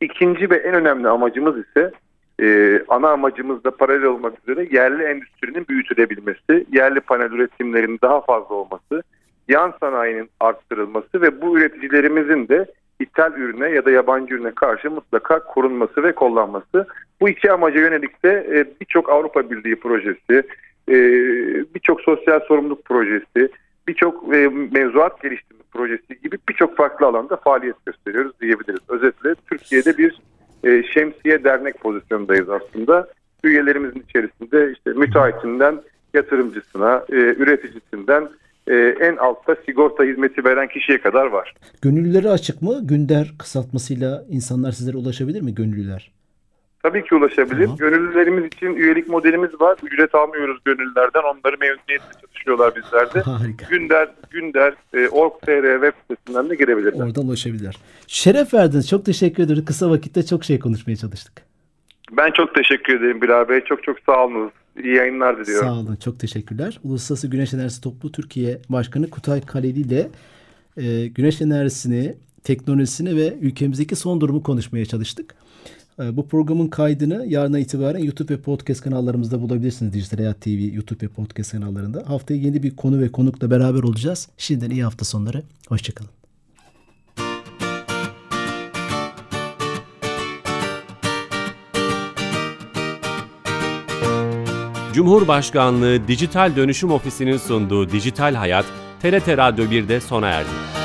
İkinci 0.00 0.50
ve 0.50 0.56
en 0.56 0.74
önemli 0.74 1.08
amacımız 1.08 1.56
ise 1.58 1.92
e, 2.42 2.81
ana 2.88 3.11
amacımız 3.11 3.64
da 3.64 3.70
paralel 3.70 4.05
olmak 4.05 4.33
üzere 4.42 4.68
yerli 4.70 5.03
endüstrinin 5.03 5.68
büyütülebilmesi, 5.68 6.66
yerli 6.72 7.01
panel 7.01 7.31
üretimlerinin 7.33 7.99
daha 8.03 8.20
fazla 8.20 8.55
olması, 8.55 9.03
yan 9.49 9.75
sanayinin 9.81 10.31
arttırılması 10.40 11.20
ve 11.22 11.42
bu 11.42 11.59
üreticilerimizin 11.59 12.49
de 12.49 12.66
ithal 13.01 13.33
ürüne 13.33 13.68
ya 13.68 13.85
da 13.85 13.90
yabancı 13.90 14.35
ürüne 14.35 14.51
karşı 14.51 14.90
mutlaka 14.90 15.44
korunması 15.44 16.03
ve 16.03 16.12
kollanması. 16.12 16.87
Bu 17.20 17.29
iki 17.29 17.53
amaca 17.53 17.81
yönelik 17.81 18.25
de 18.25 18.46
e, 18.53 18.81
birçok 18.81 19.11
Avrupa 19.11 19.51
Birliği 19.51 19.77
projesi, 19.77 20.42
e, 20.88 20.94
birçok 21.75 22.01
sosyal 22.01 22.40
sorumluluk 22.40 22.85
projesi, 22.85 23.49
birçok 23.88 24.35
e, 24.35 24.49
mevzuat 24.49 25.22
geliştirme 25.22 25.62
projesi 25.72 26.20
gibi 26.22 26.38
birçok 26.49 26.77
farklı 26.77 27.07
alanda 27.07 27.37
faaliyet 27.37 27.87
gösteriyoruz 27.87 28.40
diyebiliriz. 28.40 28.81
Özetle 28.88 29.35
Türkiye'de 29.35 29.99
bir 29.99 30.20
e, 30.64 30.82
şemsiye 30.82 31.44
dernek 31.44 31.80
pozisyondayız 31.80 32.48
aslında. 32.50 33.08
Üyelerimizin 33.44 34.04
içerisinde 34.08 34.72
işte 34.72 34.90
müteahhitinden 34.90 35.80
yatırımcısına, 36.14 37.04
e, 37.08 37.14
üreticisinden 37.14 38.28
e, 38.66 38.74
en 39.00 39.16
altta 39.16 39.56
sigorta 39.66 40.04
hizmeti 40.04 40.44
veren 40.44 40.68
kişiye 40.68 41.00
kadar 41.00 41.26
var. 41.26 41.54
Gönüllülere 41.82 42.28
açık 42.28 42.62
mı? 42.62 42.80
Günder 42.82 43.32
kısaltmasıyla 43.38 44.24
insanlar 44.30 44.72
sizlere 44.72 44.96
ulaşabilir 44.96 45.40
mi 45.42 45.54
gönüllüler? 45.54 46.12
Tabii 46.87 47.05
ki 47.05 47.14
ulaşabilir. 47.14 47.64
Tamam. 47.64 47.77
Gönüllülerimiz 47.77 48.44
için 48.44 48.66
üyelik 48.66 49.09
modelimiz 49.09 49.61
var. 49.61 49.79
Ücret 49.83 50.14
almıyoruz 50.14 50.59
gönüllülerden. 50.64 51.22
Onları 51.22 51.57
memnuniyetle 51.61 52.20
çalışıyorlar 52.20 52.75
bizlerde. 52.77 53.20
Harika. 53.20 53.66
Günder, 53.70 54.09
Günder, 54.31 54.75
e, 54.94 55.09
Org.tr 55.09 55.81
web 55.83 55.92
sitesinden 56.03 56.51
de 56.51 56.55
girebilirler. 56.55 57.07
Oradan 57.07 57.27
ulaşabilirler. 57.27 57.77
Şeref 58.07 58.55
verdiniz. 58.55 58.88
Çok 58.88 59.05
teşekkür 59.05 59.42
ederiz. 59.42 59.64
Kısa 59.64 59.90
vakitte 59.90 60.27
çok 60.27 60.44
şey 60.44 60.59
konuşmaya 60.59 60.96
çalıştık. 60.96 61.42
Ben 62.12 62.31
çok 62.31 62.55
teşekkür 62.55 63.01
ederim 63.01 63.22
Bilal 63.22 63.49
Bey. 63.49 63.61
Çok 63.61 63.83
çok 63.83 63.96
sağ 64.07 64.25
olunuz. 64.25 64.53
İyi 64.85 64.94
yayınlar 64.94 65.38
diliyorum. 65.38 65.68
Sağ 65.68 65.75
olun. 65.75 65.96
Çok 65.96 66.20
teşekkürler. 66.20 66.81
Uluslararası 66.85 67.29
Güneş 67.29 67.55
Enerjisi 67.55 67.81
Toplu 67.81 68.12
Türkiye 68.12 68.59
Başkanı 68.68 69.11
Kutay 69.11 69.40
Kaleli 69.40 69.81
ile 69.81 70.09
e, 70.77 71.07
güneş 71.07 71.40
enerjisini, 71.42 72.16
teknolojisini 72.44 73.16
ve 73.16 73.35
ülkemizdeki 73.40 73.96
son 73.96 74.20
durumu 74.20 74.42
konuşmaya 74.42 74.87
çalıştık. 74.87 75.35
E, 76.00 76.16
bu 76.16 76.28
programın 76.28 76.68
kaydını 76.68 77.26
yarına 77.26 77.59
itibaren 77.59 77.98
YouTube 77.98 78.35
ve 78.35 78.40
podcast 78.40 78.80
kanallarımızda 78.80 79.40
bulabilirsiniz. 79.40 79.92
Dijital 79.92 80.18
Hayat 80.18 80.40
TV 80.40 80.74
YouTube 80.74 81.06
ve 81.06 81.09
podcast 81.09 81.52
kanallarında. 81.52 82.02
Haftaya 82.06 82.40
yeni 82.40 82.62
bir 82.62 82.76
konu 82.76 83.00
ve 83.00 83.12
konukla 83.12 83.50
beraber 83.50 83.82
olacağız. 83.82 84.28
Şimdiden 84.37 84.70
iyi 84.70 84.85
hafta 84.85 85.04
sonları. 85.04 85.42
Hoşçakalın. 85.68 86.11
Cumhurbaşkanlığı 94.94 96.09
Dijital 96.09 96.56
Dönüşüm 96.56 96.90
Ofisi'nin 96.90 97.37
sunduğu 97.37 97.90
Dijital 97.90 98.35
Hayat, 98.35 98.66
TRT 99.02 99.28
Radyo 99.28 99.64
1'de 99.64 100.00
sona 100.00 100.28
erdi. 100.28 100.75